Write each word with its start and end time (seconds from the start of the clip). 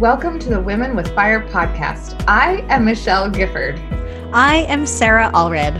Welcome 0.00 0.38
to 0.38 0.48
the 0.48 0.58
Women 0.58 0.96
with 0.96 1.14
Fire 1.14 1.46
podcast. 1.50 2.24
I 2.26 2.64
am 2.70 2.86
Michelle 2.86 3.28
Gifford. 3.28 3.78
I 4.32 4.64
am 4.66 4.86
Sarah 4.86 5.30
Allred. 5.34 5.76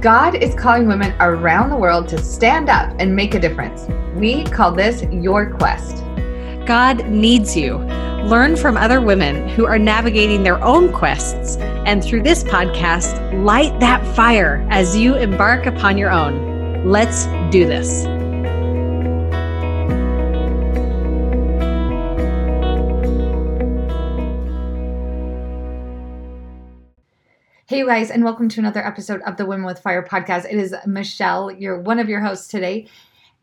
God 0.00 0.36
is 0.36 0.54
calling 0.54 0.88
women 0.88 1.14
around 1.20 1.68
the 1.68 1.76
world 1.76 2.08
to 2.08 2.16
stand 2.16 2.70
up 2.70 2.96
and 2.98 3.14
make 3.14 3.34
a 3.34 3.38
difference. 3.38 3.86
We 4.14 4.44
call 4.44 4.72
this 4.72 5.02
Your 5.12 5.50
Quest. 5.50 5.98
God 6.64 7.06
needs 7.06 7.54
you. 7.54 7.76
Learn 8.24 8.56
from 8.56 8.78
other 8.78 9.02
women 9.02 9.46
who 9.46 9.66
are 9.66 9.78
navigating 9.78 10.42
their 10.42 10.64
own 10.64 10.90
quests, 10.90 11.58
and 11.84 12.02
through 12.02 12.22
this 12.22 12.42
podcast, 12.42 13.44
light 13.44 13.78
that 13.80 14.02
fire 14.16 14.66
as 14.70 14.96
you 14.96 15.16
embark 15.16 15.66
upon 15.66 15.98
your 15.98 16.10
own. 16.10 16.90
Let's 16.90 17.26
do 17.50 17.66
this. 17.66 18.06
Hey 27.72 27.86
guys, 27.86 28.10
and 28.10 28.22
welcome 28.22 28.50
to 28.50 28.60
another 28.60 28.86
episode 28.86 29.22
of 29.22 29.38
the 29.38 29.46
Women 29.46 29.64
with 29.64 29.78
Fire 29.78 30.02
podcast. 30.02 30.44
It 30.44 30.58
is 30.58 30.74
Michelle, 30.84 31.50
you're 31.50 31.80
one 31.80 31.98
of 31.98 32.06
your 32.06 32.20
hosts 32.20 32.48
today. 32.48 32.86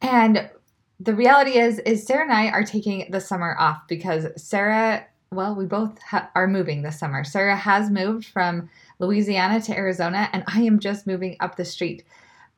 And 0.03 0.51
the 0.99 1.15
reality 1.15 1.57
is 1.57 1.79
is 1.79 2.05
Sarah 2.05 2.25
and 2.25 2.31
I 2.31 2.49
are 2.49 2.63
taking 2.63 3.09
the 3.09 3.21
summer 3.21 3.55
off 3.57 3.87
because 3.87 4.27
Sarah, 4.39 5.07
well, 5.31 5.55
we 5.55 5.65
both 5.65 5.99
ha- 6.03 6.29
are 6.35 6.45
moving 6.45 6.83
this 6.83 6.99
summer. 6.99 7.23
Sarah 7.23 7.55
has 7.55 7.89
moved 7.89 8.27
from 8.27 8.69
Louisiana 8.99 9.61
to 9.61 9.75
Arizona 9.75 10.29
and 10.31 10.43
I 10.45 10.61
am 10.61 10.77
just 10.77 11.07
moving 11.07 11.35
up 11.39 11.55
the 11.55 11.65
street. 11.65 12.03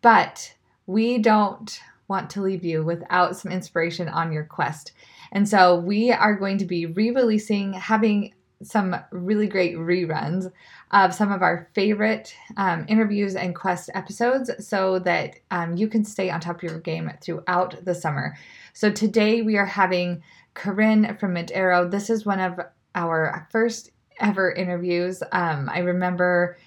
But 0.01 0.53
we 0.87 1.19
don't 1.19 1.79
want 2.09 2.29
to 2.31 2.41
leave 2.41 2.65
you 2.65 2.83
without 2.83 3.37
some 3.37 3.49
inspiration 3.49 4.09
on 4.09 4.33
your 4.33 4.43
quest. 4.43 4.91
And 5.31 5.47
so 5.47 5.77
we 5.77 6.11
are 6.11 6.35
going 6.35 6.57
to 6.57 6.65
be 6.65 6.85
re-releasing 6.85 7.71
having 7.71 8.33
some 8.63 8.95
really 9.11 9.47
great 9.47 9.75
reruns 9.75 10.51
of 10.91 11.13
some 11.13 11.31
of 11.31 11.41
our 11.41 11.69
favorite 11.73 12.35
um, 12.57 12.85
interviews 12.87 13.35
and 13.35 13.55
quest 13.55 13.89
episodes 13.93 14.51
so 14.65 14.99
that 14.99 15.35
um, 15.51 15.75
you 15.75 15.87
can 15.87 16.03
stay 16.03 16.29
on 16.29 16.39
top 16.39 16.57
of 16.57 16.63
your 16.63 16.79
game 16.79 17.11
throughout 17.21 17.83
the 17.85 17.95
summer. 17.95 18.37
So 18.73 18.91
today 18.91 19.41
we 19.41 19.57
are 19.57 19.65
having 19.65 20.23
Corrine 20.55 21.19
from 21.19 21.33
Mint 21.33 21.51
Arrow. 21.53 21.87
This 21.87 22.09
is 22.09 22.25
one 22.25 22.39
of 22.39 22.59
our 22.95 23.47
first 23.51 23.91
ever 24.19 24.51
interviews. 24.51 25.23
Um, 25.31 25.69
I 25.69 25.79
remember 25.79 26.57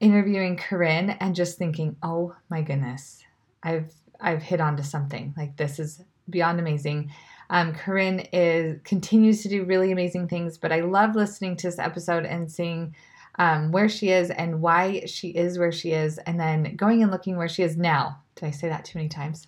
interviewing 0.00 0.56
Corrine 0.56 1.16
and 1.20 1.34
just 1.34 1.58
thinking, 1.58 1.96
"Oh 2.02 2.34
my 2.50 2.62
goodness, 2.62 3.22
I've 3.62 3.92
I've 4.20 4.42
hit 4.42 4.60
onto 4.60 4.82
something. 4.82 5.34
Like 5.36 5.56
this 5.56 5.78
is 5.78 6.02
beyond 6.28 6.58
amazing." 6.58 7.12
Um, 7.50 7.72
Corrine 7.72 8.28
is 8.32 8.80
continues 8.84 9.42
to 9.42 9.48
do 9.48 9.64
really 9.64 9.92
amazing 9.92 10.28
things, 10.28 10.58
but 10.58 10.72
I 10.72 10.80
love 10.80 11.14
listening 11.14 11.56
to 11.56 11.68
this 11.68 11.78
episode 11.78 12.24
and 12.24 12.50
seeing 12.50 12.94
um, 13.38 13.70
where 13.70 13.88
she 13.88 14.10
is 14.10 14.30
and 14.30 14.60
why 14.60 15.04
she 15.06 15.28
is 15.28 15.58
where 15.58 15.72
she 15.72 15.92
is, 15.92 16.18
and 16.18 16.40
then 16.40 16.76
going 16.76 17.02
and 17.02 17.10
looking 17.10 17.36
where 17.36 17.48
she 17.48 17.62
is 17.62 17.76
now. 17.76 18.18
Did 18.34 18.46
I 18.46 18.50
say 18.50 18.68
that 18.68 18.84
too 18.84 18.98
many 18.98 19.08
times? 19.08 19.46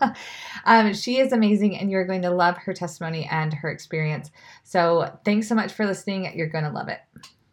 um, 0.64 0.94
she 0.94 1.18
is 1.18 1.32
amazing, 1.32 1.76
and 1.76 1.90
you're 1.90 2.06
going 2.06 2.22
to 2.22 2.30
love 2.30 2.56
her 2.58 2.72
testimony 2.72 3.28
and 3.30 3.52
her 3.52 3.70
experience. 3.70 4.30
So, 4.64 5.18
thanks 5.24 5.48
so 5.48 5.54
much 5.54 5.72
for 5.72 5.86
listening. 5.86 6.32
You're 6.36 6.48
going 6.48 6.64
to 6.64 6.70
love 6.70 6.88
it. 6.88 7.00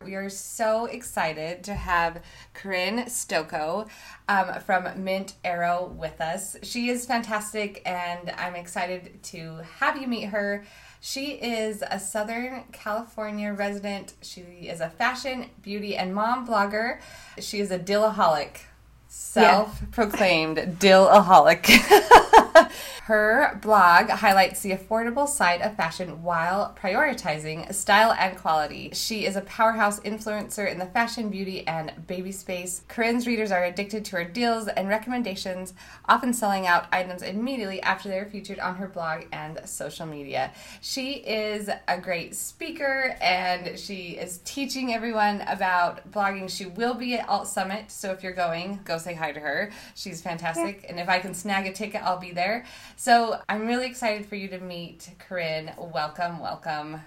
We 0.04 0.16
are 0.16 0.30
so 0.30 0.86
excited 0.86 1.64
to 1.66 1.74
have 1.74 2.22
Corrine 2.54 3.06
Stokoe 3.06 3.88
um, 4.30 4.60
from 4.62 5.04
Mint 5.04 5.34
Arrow 5.44 5.94
with 5.98 6.22
us. 6.22 6.56
She 6.64 6.90
is 6.90 7.06
fantastic, 7.06 7.82
and 7.86 8.32
I'm 8.38 8.56
excited 8.56 9.22
to 9.24 9.62
have 9.80 10.00
you 10.00 10.08
meet 10.08 10.26
her. 10.26 10.66
She 11.02 11.32
is 11.32 11.84
a 11.90 12.00
Southern 12.00 12.66
California 12.72 13.52
resident. 13.52 14.14
She 14.22 14.42
is 14.42 14.82
a 14.82 14.90
fashion, 14.90 15.50
beauty, 15.62 15.96
and 15.98 16.14
mom 16.14 16.48
blogger. 16.48 17.00
She 17.40 17.60
is 17.60 17.72
a 17.72 17.80
dealaholic, 17.80 18.60
self 19.08 19.82
proclaimed 19.92 20.58
dealaholic. 20.80 21.66
Her 23.04 23.60
blog 23.62 24.10
highlights 24.10 24.62
the 24.62 24.72
affordable 24.72 25.28
side 25.28 25.62
of 25.62 25.76
fashion 25.76 26.24
while 26.24 26.76
prioritizing 26.82 27.74
style 27.74 28.16
and 28.18 28.38
quality. 28.38 28.92
She 28.94 29.26
is 29.26 29.36
a 29.36 29.42
powerhouse 29.42 30.00
influencer 30.02 30.70
in 30.70 30.78
the 30.78 30.86
fashion, 30.86 31.30
beauty, 31.30 31.66
and 31.68 31.94
baby 32.08 32.32
space. 32.32 32.84
Corrine's 32.88 33.28
readers 33.28 33.52
are 33.52 33.64
addicted 33.64 34.04
to 34.06 34.18
her 34.18 34.24
deals 34.24 34.68
and 34.68 34.90
recommendations, 34.90 35.74
often 36.06 36.34
selling 36.34 36.68
out 36.68 36.88
items 36.92 37.22
immediately 37.22 37.82
after 37.82 38.10
they're 38.10 38.26
featured 38.26 38.60
on 38.60 38.76
her 38.76 38.88
blog 38.88 39.24
and 39.32 39.60
social 39.66 40.06
media. 40.06 40.52
She 40.82 41.14
is 41.14 41.70
a 41.88 41.98
great 42.00 42.36
speaker 42.36 43.16
and 43.22 43.78
she 43.80 44.18
is 44.18 44.40
teaching 44.44 44.94
everyone 44.94 45.42
about 45.42 46.12
blogging. 46.12 46.50
She 46.50 46.66
will 46.66 46.94
be 46.94 47.16
at 47.16 47.28
Alt 47.30 47.48
Summit, 47.48 47.92
so 47.92 48.12
if 48.12 48.24
you're 48.24 48.34
going, 48.34 48.80
go 48.84 48.98
say 48.98 49.14
hi 49.14 49.32
to 49.32 49.40
her. 49.40 49.72
She's 49.96 50.22
fantastic, 50.22 50.86
and 50.90 51.00
if 51.00 51.10
I 51.10 51.20
can 51.20 51.34
snag 51.34 51.68
a 51.68 51.74
ticket, 51.74 52.02
I'll 52.04 52.20
be 52.20 52.32
there. 52.32 52.47
So 52.96 53.40
I'm 53.50 53.68
really 53.68 53.88
excited 53.88 54.26
for 54.26 54.36
you 54.36 54.48
to 54.50 54.60
meet 54.60 55.10
Corrine. 55.20 55.76
Welcome, 55.94 56.40
welcome. 56.40 57.02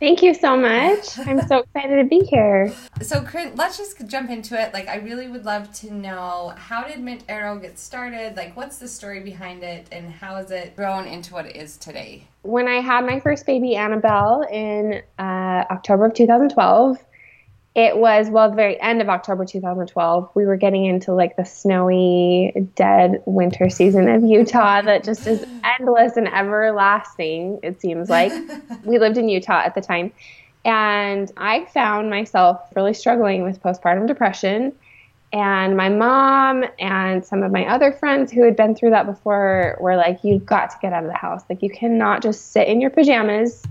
Thank 0.00 0.22
you 0.22 0.32
so 0.32 0.56
much. 0.56 1.18
I'm 1.26 1.40
so 1.48 1.58
excited 1.58 1.96
to 1.96 2.04
be 2.04 2.20
here. 2.20 2.72
So, 3.02 3.20
Corrine, 3.22 3.58
let's 3.58 3.76
just 3.76 4.06
jump 4.06 4.30
into 4.30 4.60
it. 4.60 4.72
Like, 4.72 4.86
I 4.86 4.96
really 4.96 5.26
would 5.26 5.44
love 5.44 5.72
to 5.80 5.92
know 5.92 6.54
how 6.56 6.84
did 6.84 7.00
Mint 7.00 7.24
Arrow 7.28 7.58
get 7.58 7.78
started? 7.78 8.36
Like, 8.36 8.56
what's 8.56 8.78
the 8.78 8.86
story 8.86 9.20
behind 9.20 9.64
it, 9.64 9.88
and 9.90 10.12
how 10.12 10.36
has 10.36 10.52
it 10.52 10.76
grown 10.76 11.06
into 11.06 11.34
what 11.34 11.46
it 11.46 11.56
is 11.56 11.76
today? 11.76 12.28
When 12.42 12.68
I 12.68 12.80
had 12.80 13.04
my 13.04 13.18
first 13.18 13.44
baby, 13.44 13.74
Annabelle, 13.74 14.42
in 14.52 15.02
uh, 15.18 15.64
October 15.70 16.06
of 16.06 16.14
2012, 16.14 16.98
it 17.74 17.96
was 17.96 18.28
well 18.30 18.50
the 18.50 18.56
very 18.56 18.80
end 18.80 19.00
of 19.00 19.08
october 19.08 19.44
2012 19.44 20.30
we 20.34 20.46
were 20.46 20.56
getting 20.56 20.84
into 20.84 21.12
like 21.12 21.36
the 21.36 21.44
snowy 21.44 22.52
dead 22.74 23.22
winter 23.26 23.68
season 23.68 24.08
of 24.08 24.22
utah 24.22 24.80
that 24.80 25.04
just 25.04 25.26
is 25.26 25.44
endless 25.78 26.16
and 26.16 26.28
everlasting 26.28 27.58
it 27.62 27.80
seems 27.80 28.08
like. 28.08 28.32
We 28.84 28.98
lived 28.98 29.18
in 29.18 29.28
utah 29.28 29.62
at 29.64 29.74
the 29.74 29.80
time. 29.80 30.12
And 30.64 31.30
i 31.36 31.64
found 31.66 32.10
myself 32.10 32.60
really 32.74 32.94
struggling 32.94 33.42
with 33.42 33.62
postpartum 33.62 34.06
depression. 34.06 34.72
And 35.32 35.76
my 35.76 35.90
mom 35.90 36.64
and 36.78 37.24
some 37.24 37.42
of 37.42 37.52
my 37.52 37.66
other 37.66 37.92
friends 37.92 38.32
who 38.32 38.42
had 38.44 38.56
been 38.56 38.74
through 38.74 38.90
that 38.90 39.06
before 39.06 39.76
were 39.78 39.96
like 39.96 40.24
you've 40.24 40.46
got 40.46 40.70
to 40.70 40.76
get 40.80 40.92
out 40.92 41.04
of 41.04 41.10
the 41.10 41.16
house. 41.16 41.42
Like 41.48 41.62
you 41.62 41.70
cannot 41.70 42.22
just 42.22 42.52
sit 42.52 42.66
in 42.66 42.80
your 42.80 42.90
pajamas 42.90 43.62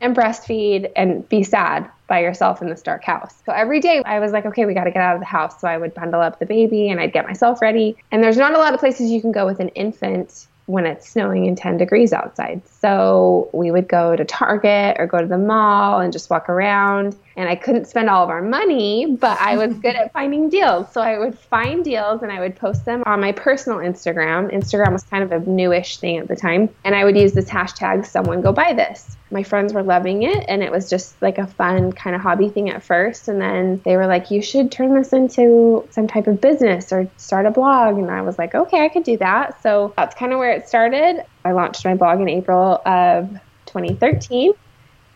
and 0.00 0.16
breastfeed 0.16 0.90
and 0.96 1.28
be 1.28 1.42
sad 1.42 1.88
by 2.06 2.20
yourself 2.20 2.62
in 2.62 2.68
this 2.68 2.82
dark 2.82 3.04
house. 3.04 3.34
So 3.44 3.52
every 3.52 3.80
day 3.80 4.02
I 4.04 4.20
was 4.20 4.32
like, 4.32 4.46
okay, 4.46 4.64
we 4.64 4.74
got 4.74 4.84
to 4.84 4.90
get 4.90 5.02
out 5.02 5.14
of 5.14 5.20
the 5.20 5.26
house. 5.26 5.60
So 5.60 5.68
I 5.68 5.76
would 5.76 5.94
bundle 5.94 6.20
up 6.20 6.38
the 6.38 6.46
baby 6.46 6.88
and 6.88 7.00
I'd 7.00 7.12
get 7.12 7.26
myself 7.26 7.60
ready. 7.60 7.96
And 8.10 8.22
there's 8.22 8.36
not 8.36 8.54
a 8.54 8.58
lot 8.58 8.74
of 8.74 8.80
places 8.80 9.10
you 9.10 9.20
can 9.20 9.32
go 9.32 9.44
with 9.44 9.60
an 9.60 9.68
infant 9.70 10.46
when 10.66 10.84
it's 10.84 11.08
snowing 11.08 11.46
and 11.48 11.56
10 11.56 11.78
degrees 11.78 12.12
outside. 12.12 12.60
So 12.80 13.48
we 13.52 13.70
would 13.70 13.88
go 13.88 14.14
to 14.16 14.24
Target 14.24 14.96
or 14.98 15.06
go 15.06 15.18
to 15.18 15.26
the 15.26 15.38
mall 15.38 16.00
and 16.00 16.12
just 16.12 16.28
walk 16.28 16.48
around. 16.48 17.16
And 17.38 17.48
I 17.48 17.56
couldn't 17.56 17.86
spend 17.86 18.10
all 18.10 18.22
of 18.22 18.28
our 18.28 18.42
money, 18.42 19.16
but 19.18 19.40
I 19.40 19.56
was 19.56 19.74
good 19.78 19.96
at 19.96 20.12
finding 20.12 20.50
deals. 20.50 20.92
So 20.92 21.00
I 21.00 21.18
would 21.18 21.38
find 21.38 21.84
deals 21.84 22.22
and 22.22 22.30
I 22.30 22.40
would 22.40 22.56
post 22.56 22.84
them 22.84 23.02
on 23.06 23.20
my 23.20 23.32
personal 23.32 23.78
Instagram. 23.78 24.52
Instagram 24.52 24.92
was 24.92 25.04
kind 25.04 25.24
of 25.24 25.32
a 25.32 25.38
newish 25.48 25.98
thing 25.98 26.18
at 26.18 26.28
the 26.28 26.36
time. 26.36 26.68
And 26.84 26.94
I 26.94 27.04
would 27.04 27.16
use 27.16 27.32
this 27.32 27.48
hashtag, 27.48 28.04
someone 28.04 28.42
go 28.42 28.52
buy 28.52 28.74
this 28.74 29.16
my 29.30 29.42
friends 29.42 29.72
were 29.72 29.82
loving 29.82 30.22
it 30.22 30.44
and 30.48 30.62
it 30.62 30.70
was 30.70 30.88
just 30.88 31.20
like 31.20 31.38
a 31.38 31.46
fun 31.46 31.92
kind 31.92 32.16
of 32.16 32.22
hobby 32.22 32.48
thing 32.48 32.70
at 32.70 32.82
first 32.82 33.28
and 33.28 33.40
then 33.40 33.80
they 33.84 33.96
were 33.96 34.06
like 34.06 34.30
you 34.30 34.40
should 34.40 34.72
turn 34.72 34.94
this 34.94 35.12
into 35.12 35.86
some 35.90 36.06
type 36.06 36.26
of 36.26 36.40
business 36.40 36.92
or 36.92 37.08
start 37.16 37.46
a 37.46 37.50
blog 37.50 37.98
and 37.98 38.10
i 38.10 38.22
was 38.22 38.38
like 38.38 38.54
okay 38.54 38.84
i 38.84 38.88
could 38.88 39.04
do 39.04 39.16
that 39.16 39.60
so 39.62 39.92
that's 39.96 40.14
kind 40.14 40.32
of 40.32 40.38
where 40.38 40.52
it 40.52 40.68
started 40.68 41.22
i 41.44 41.52
launched 41.52 41.84
my 41.84 41.94
blog 41.94 42.20
in 42.20 42.28
april 42.28 42.80
of 42.86 43.28
2013 43.66 44.52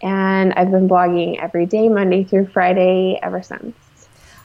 and 0.02 0.52
i've 0.54 0.70
been 0.70 0.88
blogging 0.88 1.38
every 1.40 1.66
day 1.66 1.88
monday 1.88 2.24
through 2.24 2.46
friday 2.46 3.18
ever 3.22 3.42
since 3.42 3.74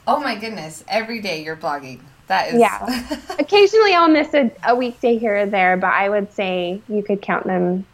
oh 0.07 0.19
my 0.19 0.35
goodness 0.35 0.83
every 0.87 1.21
day 1.21 1.43
you're 1.43 1.57
blogging 1.57 1.99
that 2.27 2.53
is 2.53 2.59
yeah 2.59 3.17
occasionally 3.39 3.93
i'll 3.93 4.09
miss 4.09 4.33
a, 4.33 4.51
a 4.65 4.75
weekday 4.75 5.17
here 5.17 5.37
or 5.37 5.45
there 5.45 5.77
but 5.77 5.93
i 5.93 6.09
would 6.09 6.31
say 6.33 6.81
you 6.87 7.01
could 7.01 7.21
count 7.21 7.45
them 7.45 7.85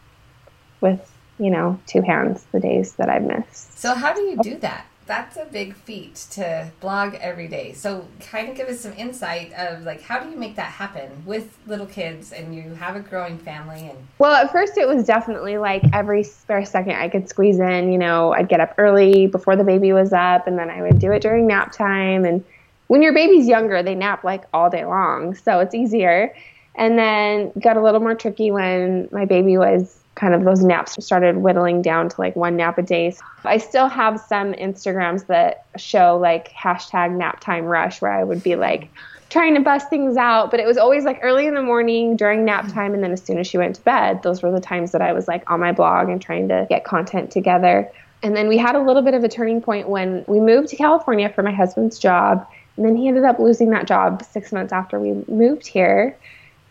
with 0.80 1.10
you 1.38 1.50
know, 1.50 1.80
two 1.86 2.02
hands 2.02 2.44
the 2.52 2.60
days 2.60 2.94
that 2.94 3.08
I've 3.08 3.22
missed. 3.22 3.78
So, 3.78 3.94
how 3.94 4.12
do 4.12 4.22
you 4.22 4.36
do 4.36 4.56
that? 4.58 4.86
That's 5.06 5.36
a 5.36 5.44
big 5.44 5.74
feat 5.74 6.14
to 6.32 6.70
blog 6.80 7.14
every 7.14 7.48
day. 7.48 7.72
So, 7.72 8.06
kind 8.20 8.48
of 8.48 8.56
give 8.56 8.68
us 8.68 8.80
some 8.80 8.92
insight 8.94 9.52
of 9.52 9.82
like 9.82 10.02
how 10.02 10.20
do 10.20 10.30
you 10.30 10.36
make 10.36 10.56
that 10.56 10.72
happen 10.72 11.10
with 11.26 11.58
little 11.66 11.86
kids 11.86 12.32
and 12.32 12.54
you 12.54 12.74
have 12.74 12.96
a 12.96 13.00
growing 13.00 13.38
family 13.38 13.88
and 13.88 13.98
Well, 14.18 14.34
at 14.34 14.50
first 14.50 14.78
it 14.78 14.88
was 14.88 15.04
definitely 15.04 15.58
like 15.58 15.82
every 15.92 16.22
spare 16.22 16.64
second 16.64 16.96
I 16.96 17.08
could 17.08 17.28
squeeze 17.28 17.58
in, 17.58 17.92
you 17.92 17.98
know, 17.98 18.32
I'd 18.32 18.48
get 18.48 18.60
up 18.60 18.74
early 18.78 19.26
before 19.26 19.56
the 19.56 19.64
baby 19.64 19.92
was 19.92 20.12
up 20.12 20.46
and 20.46 20.58
then 20.58 20.70
I 20.70 20.82
would 20.82 20.98
do 20.98 21.12
it 21.12 21.20
during 21.20 21.46
nap 21.46 21.72
time 21.72 22.24
and 22.24 22.44
when 22.86 23.02
your 23.02 23.14
baby's 23.14 23.46
younger, 23.46 23.82
they 23.82 23.94
nap 23.94 24.24
like 24.24 24.44
all 24.52 24.68
day 24.70 24.84
long, 24.84 25.34
so 25.34 25.60
it's 25.60 25.74
easier. 25.74 26.34
And 26.74 26.98
then 26.98 27.52
got 27.58 27.76
a 27.76 27.82
little 27.82 28.00
more 28.00 28.14
tricky 28.14 28.50
when 28.50 29.08
my 29.12 29.24
baby 29.24 29.56
was 29.56 30.03
kind 30.14 30.34
of 30.34 30.44
those 30.44 30.62
naps 30.62 31.04
started 31.04 31.38
whittling 31.38 31.82
down 31.82 32.08
to 32.08 32.20
like 32.20 32.36
one 32.36 32.56
nap 32.56 32.78
a 32.78 32.82
day. 32.82 33.14
I 33.44 33.58
still 33.58 33.88
have 33.88 34.20
some 34.20 34.52
Instagrams 34.52 35.26
that 35.26 35.66
show 35.76 36.16
like 36.20 36.50
hashtag 36.52 37.16
nap 37.16 37.40
time 37.40 37.64
rush 37.64 38.00
where 38.00 38.12
I 38.12 38.24
would 38.24 38.42
be 38.42 38.56
like 38.56 38.88
trying 39.30 39.54
to 39.54 39.60
bust 39.60 39.90
things 39.90 40.16
out. 40.16 40.50
But 40.50 40.60
it 40.60 40.66
was 40.66 40.78
always 40.78 41.04
like 41.04 41.18
early 41.22 41.46
in 41.46 41.54
the 41.54 41.62
morning 41.62 42.16
during 42.16 42.44
nap 42.44 42.66
mm-hmm. 42.66 42.74
time. 42.74 42.94
And 42.94 43.02
then 43.02 43.10
as 43.10 43.22
soon 43.22 43.38
as 43.38 43.46
she 43.46 43.58
went 43.58 43.76
to 43.76 43.82
bed, 43.82 44.22
those 44.22 44.42
were 44.42 44.52
the 44.52 44.60
times 44.60 44.92
that 44.92 45.02
I 45.02 45.12
was 45.12 45.26
like 45.26 45.48
on 45.50 45.60
my 45.60 45.72
blog 45.72 46.08
and 46.08 46.22
trying 46.22 46.48
to 46.48 46.66
get 46.68 46.84
content 46.84 47.30
together. 47.32 47.90
And 48.22 48.36
then 48.36 48.48
we 48.48 48.56
had 48.56 48.76
a 48.76 48.80
little 48.80 49.02
bit 49.02 49.14
of 49.14 49.24
a 49.24 49.28
turning 49.28 49.60
point 49.60 49.88
when 49.88 50.24
we 50.28 50.40
moved 50.40 50.68
to 50.68 50.76
California 50.76 51.28
for 51.28 51.42
my 51.42 51.52
husband's 51.52 51.98
job. 51.98 52.46
And 52.76 52.86
then 52.86 52.96
he 52.96 53.08
ended 53.08 53.24
up 53.24 53.38
losing 53.38 53.70
that 53.70 53.86
job 53.86 54.24
six 54.24 54.52
months 54.52 54.72
after 54.72 54.98
we 54.98 55.12
moved 55.28 55.66
here. 55.66 56.16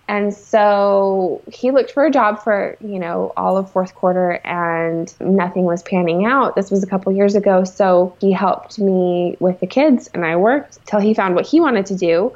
And 0.08 0.34
so 0.34 1.42
he 1.52 1.72
looked 1.72 1.92
for 1.92 2.06
a 2.06 2.12
job 2.12 2.44
for, 2.44 2.78
you 2.82 3.00
know, 3.00 3.32
all 3.38 3.58
of 3.58 3.72
fourth 3.72 3.96
quarter 3.96 4.34
and 4.44 5.14
nothing 5.22 5.64
was 5.64 5.82
panning 5.82 6.26
out. 6.26 6.56
This 6.56 6.70
was 6.70 6.84
a 6.84 6.88
couple 6.88 7.14
years 7.14 7.36
ago. 7.36 7.64
So 7.64 8.16
he 8.20 8.32
helped 8.32 8.80
me 8.80 9.38
with 9.40 9.60
the 9.62 9.68
kids 9.68 10.10
and 10.14 10.26
I 10.26 10.36
worked 10.36 10.86
till 10.86 11.00
he 11.00 11.14
found 11.14 11.36
what 11.36 11.48
he 11.48 11.62
wanted 11.62 11.86
to 11.88 11.96
do. 11.96 12.36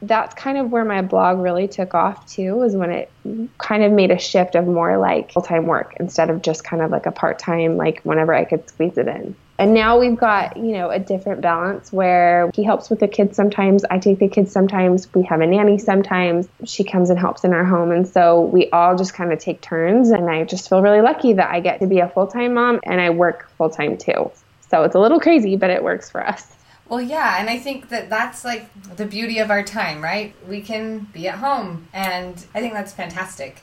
That's 0.00 0.34
kind 0.34 0.58
of 0.58 0.72
where 0.72 0.84
my 0.84 1.02
blog 1.02 1.40
really 1.40 1.68
took 1.68 1.94
off 1.94 2.26
too, 2.26 2.56
was 2.56 2.74
when 2.74 2.90
it 2.90 3.10
kind 3.58 3.82
of 3.82 3.92
made 3.92 4.10
a 4.10 4.18
shift 4.18 4.54
of 4.54 4.66
more 4.66 4.96
like 4.98 5.32
full 5.32 5.42
time 5.42 5.66
work 5.66 5.94
instead 6.00 6.30
of 6.30 6.42
just 6.42 6.64
kind 6.64 6.82
of 6.82 6.90
like 6.90 7.06
a 7.06 7.12
part 7.12 7.38
time, 7.38 7.76
like 7.76 8.00
whenever 8.02 8.34
I 8.34 8.44
could 8.44 8.68
squeeze 8.68 8.96
it 8.98 9.08
in. 9.08 9.34
And 9.58 9.72
now 9.72 10.00
we've 10.00 10.16
got, 10.16 10.56
you 10.56 10.72
know, 10.72 10.90
a 10.90 10.98
different 10.98 11.40
balance 11.40 11.92
where 11.92 12.50
he 12.54 12.64
helps 12.64 12.90
with 12.90 12.98
the 12.98 13.06
kids 13.06 13.36
sometimes. 13.36 13.84
I 13.84 13.98
take 13.98 14.18
the 14.18 14.28
kids 14.28 14.50
sometimes. 14.50 15.12
We 15.14 15.22
have 15.24 15.40
a 15.40 15.46
nanny 15.46 15.78
sometimes. 15.78 16.48
She 16.64 16.82
comes 16.82 17.08
and 17.08 17.18
helps 17.18 17.44
in 17.44 17.52
our 17.52 17.64
home. 17.64 17.92
And 17.92 18.06
so 18.06 18.40
we 18.40 18.68
all 18.70 18.96
just 18.96 19.14
kind 19.14 19.32
of 19.32 19.38
take 19.38 19.60
turns. 19.60 20.10
And 20.10 20.28
I 20.28 20.44
just 20.44 20.68
feel 20.68 20.82
really 20.82 21.02
lucky 21.02 21.34
that 21.34 21.50
I 21.50 21.60
get 21.60 21.78
to 21.80 21.86
be 21.86 22.00
a 22.00 22.08
full 22.08 22.26
time 22.26 22.54
mom 22.54 22.80
and 22.82 23.00
I 23.00 23.10
work 23.10 23.48
full 23.56 23.70
time 23.70 23.96
too. 23.96 24.30
So 24.70 24.82
it's 24.82 24.96
a 24.96 25.00
little 25.00 25.20
crazy, 25.20 25.56
but 25.56 25.70
it 25.70 25.84
works 25.84 26.10
for 26.10 26.26
us. 26.26 26.50
Well, 26.88 27.00
yeah, 27.00 27.40
and 27.40 27.48
I 27.48 27.58
think 27.58 27.88
that 27.88 28.10
that's 28.10 28.44
like 28.44 28.68
the 28.96 29.06
beauty 29.06 29.38
of 29.38 29.50
our 29.50 29.62
time, 29.62 30.02
right? 30.02 30.34
We 30.46 30.60
can 30.60 31.08
be 31.14 31.28
at 31.28 31.36
home, 31.36 31.88
and 31.94 32.44
I 32.54 32.60
think 32.60 32.74
that's 32.74 32.92
fantastic 32.92 33.62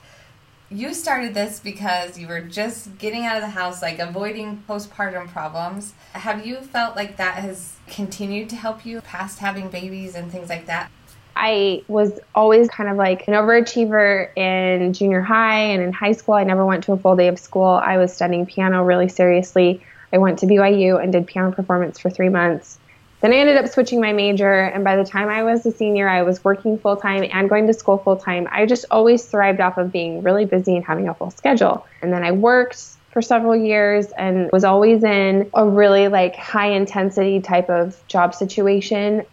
you 0.71 0.93
started 0.93 1.33
this 1.33 1.59
because 1.59 2.17
you 2.17 2.27
were 2.27 2.41
just 2.41 2.97
getting 2.97 3.25
out 3.25 3.35
of 3.35 3.41
the 3.41 3.49
house, 3.49 3.81
like 3.81 3.99
avoiding 3.99 4.63
postpartum 4.67 5.27
problems. 5.27 5.93
Have 6.13 6.45
you 6.45 6.57
felt 6.61 6.95
like 6.95 7.17
that 7.17 7.35
has 7.35 7.73
continued 7.87 8.49
to 8.49 8.55
help 8.55 8.85
you 8.85 9.01
past 9.01 9.39
having 9.39 9.69
babies 9.69 10.15
and 10.15 10.31
things 10.31 10.49
like 10.49 10.65
that? 10.67 10.89
I 11.35 11.83
was 11.87 12.19
always 12.35 12.69
kind 12.69 12.89
of 12.89 12.97
like 12.97 13.27
an 13.27 13.33
overachiever 13.33 14.35
in 14.37 14.93
junior 14.93 15.21
high 15.21 15.59
and 15.59 15.81
in 15.81 15.91
high 15.91 16.11
school. 16.13 16.35
I 16.35 16.43
never 16.43 16.65
went 16.65 16.83
to 16.85 16.93
a 16.93 16.97
full 16.97 17.15
day 17.15 17.27
of 17.27 17.39
school. 17.39 17.65
I 17.65 17.97
was 17.97 18.13
studying 18.13 18.45
piano 18.45 18.83
really 18.83 19.09
seriously. 19.09 19.81
I 20.13 20.17
went 20.17 20.39
to 20.39 20.45
BYU 20.45 21.01
and 21.01 21.11
did 21.11 21.27
piano 21.27 21.51
performance 21.51 21.99
for 21.99 22.09
three 22.09 22.29
months. 22.29 22.79
Then 23.21 23.33
I 23.33 23.37
ended 23.37 23.57
up 23.57 23.67
switching 23.67 24.01
my 24.01 24.13
major, 24.13 24.51
and 24.51 24.83
by 24.83 24.95
the 24.95 25.05
time 25.05 25.29
I 25.29 25.43
was 25.43 25.63
a 25.65 25.71
senior, 25.71 26.09
I 26.09 26.23
was 26.23 26.43
working 26.43 26.79
full 26.79 26.97
time 26.97 27.23
and 27.31 27.47
going 27.47 27.67
to 27.67 27.73
school 27.73 27.99
full 27.99 28.17
time. 28.17 28.47
I 28.51 28.65
just 28.65 28.85
always 28.89 29.23
thrived 29.23 29.59
off 29.59 29.77
of 29.77 29.91
being 29.91 30.23
really 30.23 30.45
busy 30.45 30.75
and 30.75 30.83
having 30.83 31.07
a 31.07 31.13
full 31.13 31.29
schedule. 31.29 31.85
And 32.01 32.11
then 32.11 32.23
I 32.23 32.31
worked 32.31 32.83
for 33.11 33.21
several 33.21 33.55
years 33.55 34.07
and 34.17 34.49
was 34.51 34.63
always 34.63 35.03
in 35.03 35.51
a 35.53 35.67
really 35.67 36.07
like 36.07 36.35
high 36.35 36.71
intensity 36.71 37.41
type 37.41 37.69
of 37.69 37.95
job 38.07 38.33
situation. 38.33 39.23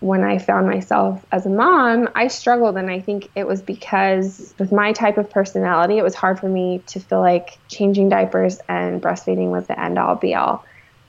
When 0.00 0.22
I 0.22 0.38
found 0.38 0.66
myself 0.66 1.24
as 1.32 1.46
a 1.46 1.50
mom, 1.50 2.10
I 2.14 2.28
struggled, 2.28 2.76
and 2.76 2.90
I 2.90 3.00
think 3.00 3.30
it 3.34 3.46
was 3.46 3.62
because 3.62 4.54
with 4.58 4.72
my 4.72 4.92
type 4.92 5.18
of 5.18 5.30
personality, 5.30 5.98
it 5.98 6.02
was 6.02 6.14
hard 6.14 6.38
for 6.38 6.48
me 6.48 6.82
to 6.88 7.00
feel 7.00 7.20
like 7.20 7.58
changing 7.68 8.08
diapers 8.08 8.58
and 8.68 9.02
breastfeeding 9.02 9.50
was 9.50 9.66
the 9.66 9.78
end 9.78 9.98
all 9.98 10.14
be 10.16 10.34
all 10.34 10.64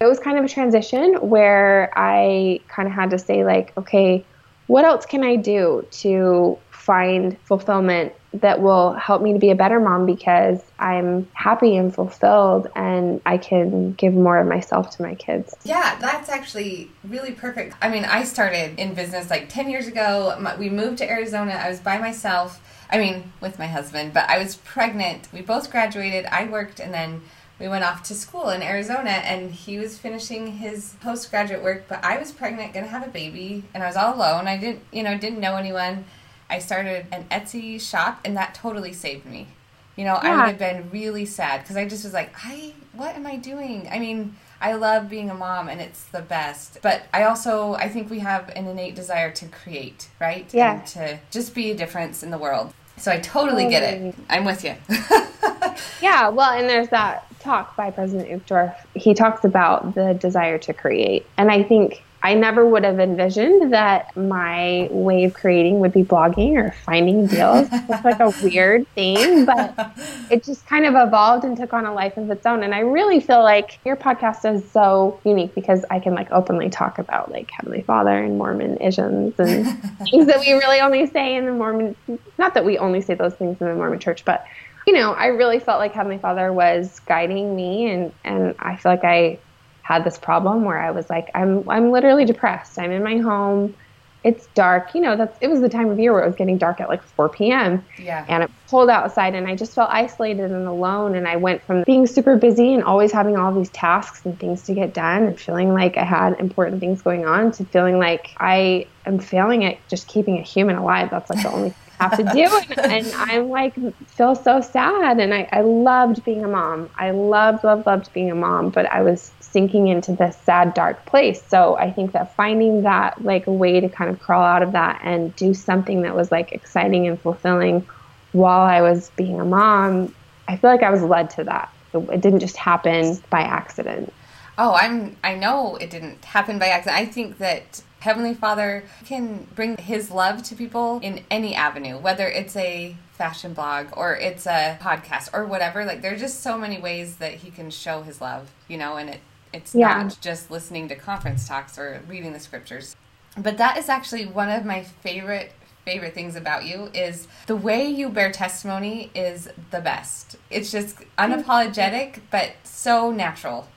it 0.06 0.10
was 0.10 0.20
kind 0.20 0.38
of 0.38 0.46
a 0.46 0.50
transition 0.50 1.16
where 1.16 1.92
I 1.96 2.62
kind 2.68 2.88
of 2.88 2.94
had 2.94 3.10
to 3.12 3.20
say, 3.20 3.44
like, 3.44 3.76
okay, 3.78 4.26
what 4.68 4.86
else 4.86 5.06
can 5.06 5.24
I 5.24 5.36
do 5.36 5.86
to 5.92 6.58
find 6.72 7.38
fulfillment 7.40 8.14
that 8.42 8.62
will 8.62 8.94
help 8.94 9.22
me 9.22 9.34
to 9.34 9.40
be 9.40 9.50
a 9.50 9.56
better 9.56 9.80
mom 9.80 10.06
because 10.06 10.62
I'm 10.78 11.28
happy 11.34 11.76
and 11.78 11.94
fulfilled 11.94 12.68
and 12.76 13.22
I 13.26 13.38
can 13.38 13.94
give 13.94 14.14
more 14.14 14.38
of 14.38 14.48
myself 14.48 14.96
to 14.98 15.02
my 15.02 15.16
kids. 15.16 15.56
Yeah, 15.64 15.98
that's 16.00 16.30
actually 16.30 16.92
really 17.04 17.32
perfect. 17.32 17.76
I 17.82 17.90
mean, 17.90 18.06
I 18.06 18.24
started 18.24 18.78
in 18.78 18.94
business 18.94 19.30
like 19.30 19.50
10 19.50 19.70
years 19.70 19.88
ago. 19.88 20.38
We 20.60 20.70
moved 20.70 20.98
to 21.00 21.10
Arizona. 21.10 21.54
I 21.54 21.70
was 21.70 21.80
by 21.80 21.98
myself. 21.98 22.62
I 22.90 23.00
mean, 23.00 23.32
with 23.42 23.58
my 23.58 23.68
husband, 23.68 24.14
but 24.14 24.30
I 24.30 24.38
was 24.38 24.58
pregnant. 24.58 25.28
We 25.34 25.42
both 25.42 25.72
graduated. 25.72 26.26
I 26.26 26.46
worked 26.46 26.80
and 26.80 26.94
then 26.94 27.22
we 27.60 27.68
went 27.68 27.84
off 27.84 28.04
to 28.04 28.14
school 28.14 28.50
in 28.50 28.62
Arizona 28.62 29.10
and 29.10 29.52
he 29.52 29.78
was 29.78 29.98
finishing 29.98 30.58
his 30.58 30.96
postgraduate 31.02 31.64
work, 31.64 31.86
but 31.88 32.04
I 32.04 32.18
was 32.18 32.32
pregnant, 32.32 32.74
gonna 32.74 32.88
have 32.88 33.08
a 33.08 33.10
baby, 33.10 33.64
and 33.74 33.82
I 33.82 33.88
was 33.88 33.96
all 33.96 34.16
alone. 34.16 34.48
I 34.48 34.58
didn't, 34.58 34.82
you 34.92 35.04
know, 35.04 35.18
didn't 35.18 35.40
know 35.40 35.56
anyone. 35.56 36.06
I 36.50 36.60
started 36.60 37.08
an 37.12 37.26
Etsy 37.32 37.80
shop 37.80 38.20
and 38.26 38.36
that 38.38 38.54
totally 38.54 38.94
saved 38.94 39.26
me. 39.26 39.48
You 39.96 40.04
know, 40.04 40.20
yeah. 40.22 40.34
I 40.34 40.36
would 40.36 40.48
have 40.48 40.58
been 40.58 40.90
really 40.92 41.26
sad 41.26 41.62
because 41.62 41.78
I 41.78 41.88
just 41.88 42.04
was 42.04 42.14
like, 42.14 42.34
I, 42.44 42.74
what 42.94 43.16
am 43.16 43.26
I 43.26 43.38
doing? 43.38 43.88
I 43.90 44.00
mean, 44.00 44.36
I 44.60 44.74
love 44.74 45.10
being 45.10 45.30
a 45.30 45.34
mom 45.34 45.70
and 45.70 45.80
it's 45.80 46.04
the 46.06 46.22
best. 46.22 46.80
But 46.82 47.04
I 47.14 47.24
also, 47.24 47.76
I 47.76 47.88
think 47.88 48.10
we 48.10 48.20
have 48.20 48.50
an 48.50 48.68
innate 48.68 48.96
desire 48.96 49.32
to 49.32 49.46
create, 49.48 50.10
right? 50.20 50.54
Yeah. 50.54 50.80
And 50.80 50.88
to 50.88 51.20
just 51.32 51.56
be 51.56 51.72
a 51.72 51.76
difference 51.76 52.24
in 52.24 52.32
the 52.32 52.38
world. 52.38 52.74
So 52.98 53.12
I 53.12 53.20
totally 53.20 53.70
get 53.70 53.84
it. 53.84 54.16
I'm 54.30 54.46
with 54.46 54.64
you. 54.64 54.76
yeah, 56.02 56.30
well, 56.30 56.52
and 56.52 56.70
there's 56.70 56.90
that 56.90 57.28
talk 57.46 57.76
by 57.76 57.92
President 57.92 58.28
Uchtdorf, 58.30 58.76
he 58.96 59.14
talks 59.14 59.46
about 59.46 59.96
the 59.96 60.14
desire 60.16 60.58
to 60.58 60.74
create. 60.74 61.26
And 61.38 61.52
I 61.52 61.64
think 61.64 62.04
I 62.24 62.34
never 62.34 62.66
would 62.66 62.84
have 62.84 63.00
envisioned 63.00 63.72
that 63.72 64.18
my 64.18 64.88
way 64.90 65.26
of 65.26 65.36
creating 65.36 65.80
would 65.80 65.94
be 65.94 66.04
blogging 66.04 66.56
or 66.56 66.72
finding 66.72 67.28
deals. 67.28 67.68
It's 67.72 68.04
like 68.04 68.20
a 68.20 68.34
weird 68.44 68.88
thing, 68.96 69.46
but 69.46 69.96
it 70.32 70.44
just 70.44 70.66
kind 70.66 70.88
of 70.88 70.96
evolved 70.96 71.46
and 71.46 71.56
took 71.56 71.72
on 71.72 71.86
a 71.86 71.94
life 71.94 72.18
of 72.18 72.32
its 72.32 72.48
own. 72.48 72.64
And 72.64 72.74
I 72.74 72.80
really 72.80 73.20
feel 73.20 73.44
like 73.44 73.78
your 73.86 73.96
podcast 73.96 74.52
is 74.52 74.68
so 74.72 75.20
unique 75.24 75.54
because 75.54 75.86
I 75.92 76.00
can 76.00 76.16
like 76.16 76.32
openly 76.32 76.68
talk 76.68 76.98
about 76.98 77.32
like 77.32 77.52
Heavenly 77.52 77.84
Father 77.84 78.18
and 78.18 78.40
Mormon 78.40 78.78
isms 78.78 79.36
and 79.38 79.68
things 80.10 80.26
that 80.26 80.40
we 80.40 80.54
really 80.54 80.80
only 80.80 81.06
say 81.06 81.36
in 81.36 81.46
the 81.46 81.52
Mormon, 81.52 81.96
not 82.40 82.56
that 82.56 82.66
we 82.66 82.80
only 82.80 83.02
say 83.02 83.14
those 83.14 83.36
things 83.36 83.62
in 83.62 83.68
the 83.68 83.76
Mormon 83.76 84.00
church, 84.00 84.26
but 84.26 84.48
you 84.86 84.94
know, 84.94 85.14
I 85.14 85.28
really 85.28 85.60
felt 85.60 85.80
like 85.80 85.94
Heavenly 85.94 86.20
Father 86.20 86.54
was 86.54 87.00
guiding 87.02 87.56
me, 87.56 87.90
and 87.90 88.14
and 88.24 88.56
I 88.60 88.76
feel 88.76 88.92
like 88.92 89.04
I 89.04 89.40
had 89.82 90.04
this 90.04 90.18
problem 90.18 90.64
where 90.64 90.82
I 90.82 90.92
was 90.92 91.10
like, 91.10 91.30
I'm 91.34 91.68
I'm 91.70 91.92
literally 91.92 92.26
depressed. 92.26 92.78
I'm 92.78 92.92
in 92.92 93.04
my 93.04 93.18
home. 93.18 93.76
It's 94.24 94.48
dark. 94.56 94.96
You 94.96 95.02
know, 95.02 95.16
that's 95.16 95.38
it 95.42 95.48
was 95.48 95.62
the 95.62 95.70
time 95.70 95.90
of 95.90 96.00
year 96.00 96.12
where 96.12 96.24
it 96.24 96.28
was 96.28 96.36
getting 96.36 96.58
dark 96.58 96.82
at 96.82 96.90
like 96.90 97.04
4 97.04 97.30
p.m. 97.30 97.86
Yeah. 98.00 98.26
And 98.28 98.44
it 98.44 98.52
pulled 98.68 98.90
outside, 98.90 99.36
and 99.36 99.48
I 99.48 99.56
just 99.56 99.74
felt 99.74 99.90
isolated 99.92 100.52
and 100.52 100.68
alone. 100.68 101.16
And 101.16 101.28
I 101.28 101.36
went 101.36 101.62
from 101.64 101.84
being 101.84 102.08
super 102.08 102.36
busy 102.36 102.74
and 102.74 102.84
always 102.84 103.12
having 103.12 103.38
all 103.38 103.54
these 103.54 103.70
tasks 103.70 104.26
and 104.26 104.40
things 104.40 104.64
to 104.64 104.74
get 104.74 104.94
done, 104.94 105.24
and 105.24 105.40
feeling 105.40 105.74
like 105.74 105.98
I 105.98 106.04
had 106.04 106.40
important 106.40 106.80
things 106.80 107.02
going 107.02 107.26
on, 107.26 107.52
to 107.54 107.66
feeling 107.66 107.98
like 108.00 108.36
I 108.40 108.88
am 109.06 109.20
failing 109.20 109.64
at 109.64 109.78
just 109.88 110.08
keeping 110.08 110.38
a 110.38 110.44
human 110.44 110.76
alive. 110.76 111.10
That's 111.12 111.30
like 111.30 111.44
the 111.44 111.52
only 111.52 111.74
have 112.00 112.18
to 112.18 112.24
do. 112.24 112.82
And, 112.84 112.92
and 113.06 113.14
I'm 113.16 113.50
like, 113.50 113.76
feel 114.08 114.36
so 114.36 114.62
sad. 114.62 115.20
And 115.20 115.34
I, 115.34 115.48
I 115.52 115.62
loved 115.62 116.24
being 116.24 116.44
a 116.44 116.48
mom. 116.48 116.90
I 116.98 117.12
loved, 117.12 117.64
loved, 117.64 117.86
loved 117.86 118.14
being 118.14 118.32
a 118.32 118.36
mom, 118.36 118.70
but 118.70 118.86
I 118.88 119.02
was 119.02 119.32
sinking 119.40 119.88
into 119.88 120.14
this 120.14 120.36
sad, 120.44 120.74
dark 120.74 121.06
place. 121.06 121.42
So 121.48 121.78
I 121.78 121.92
think 121.92 122.12
that 122.12 122.36
finding 122.36 122.82
that 122.84 123.24
like 123.24 123.48
a 123.48 123.54
way 123.54 123.80
to 123.80 123.88
kind 123.88 124.10
of 124.10 124.20
crawl 124.20 124.44
out 124.44 124.62
of 124.62 124.74
that 124.74 125.00
and 125.04 125.36
do 125.36 125.54
something 125.54 126.02
that 126.02 126.16
was 126.16 126.32
like 126.32 126.52
exciting 126.52 127.08
and 127.08 127.20
fulfilling 127.20 127.88
while 128.34 128.62
I 128.62 128.82
was 128.82 129.12
being 129.16 129.40
a 129.40 129.46
mom, 129.46 130.14
I 130.48 130.58
feel 130.58 130.70
like 130.70 130.84
I 130.84 130.90
was 130.90 131.02
led 131.02 131.30
to 131.32 131.46
that. 131.46 131.74
It 131.94 132.20
didn't 132.20 132.42
just 132.42 132.58
happen 132.58 133.18
by 133.30 133.40
accident. 133.40 134.14
Oh, 134.58 134.74
I'm 134.74 135.16
I 135.24 135.36
know 135.36 135.78
it 135.78 135.90
didn't 135.90 136.24
happen 136.26 136.60
by 136.60 136.68
accident. 136.68 136.98
I 136.98 137.06
think 137.06 137.38
that 137.38 137.82
Heavenly 138.06 138.36
Father 138.36 138.84
can 139.06 139.48
bring 139.56 139.78
His 139.78 140.12
love 140.12 140.44
to 140.44 140.56
people 140.56 141.00
in 141.02 141.24
any 141.32 141.56
avenue, 141.56 141.98
whether 141.98 142.28
it's 142.28 142.56
a 142.56 142.96
fashion 143.14 143.56
blog 143.56 143.88
or 143.94 144.16
it's 144.16 144.46
a 144.46 144.78
podcast 144.80 145.32
or 145.34 145.48
whatever. 145.48 145.84
Like 145.86 146.04
there's 146.04 146.22
just 146.22 146.42
so 146.42 146.56
many 146.56 146.80
ways 146.80 147.16
that 147.16 147.34
He 147.34 147.50
can 147.50 147.72
show 147.72 148.04
His 148.04 148.22
love, 148.22 148.52
you 148.68 148.78
know, 148.78 148.98
and 148.98 149.10
it 149.10 149.22
it's 149.54 149.74
yeah. 149.74 150.04
not 150.04 150.22
just 150.22 150.52
listening 150.52 150.88
to 150.90 150.96
conference 150.96 151.48
talks 151.48 151.80
or 151.80 152.00
reading 152.08 152.32
the 152.32 152.40
scriptures. 152.40 152.96
But 153.36 153.58
that 153.58 153.76
is 153.76 153.90
actually 153.90 154.28
one 154.28 154.52
of 154.52 154.66
my 154.66 154.84
favorite 154.84 155.54
favorite 155.84 156.14
things 156.14 156.36
about 156.36 156.64
you 156.64 156.92
is 156.94 157.28
the 157.48 157.56
way 157.56 157.88
you 157.88 158.10
bear 158.10 158.32
testimony 158.32 159.10
is 159.16 159.50
the 159.72 159.82
best. 159.82 160.36
It's 160.52 160.72
just 160.72 160.98
unapologetic 161.18 162.20
but 162.30 162.52
so 162.64 163.10
natural. 163.10 163.68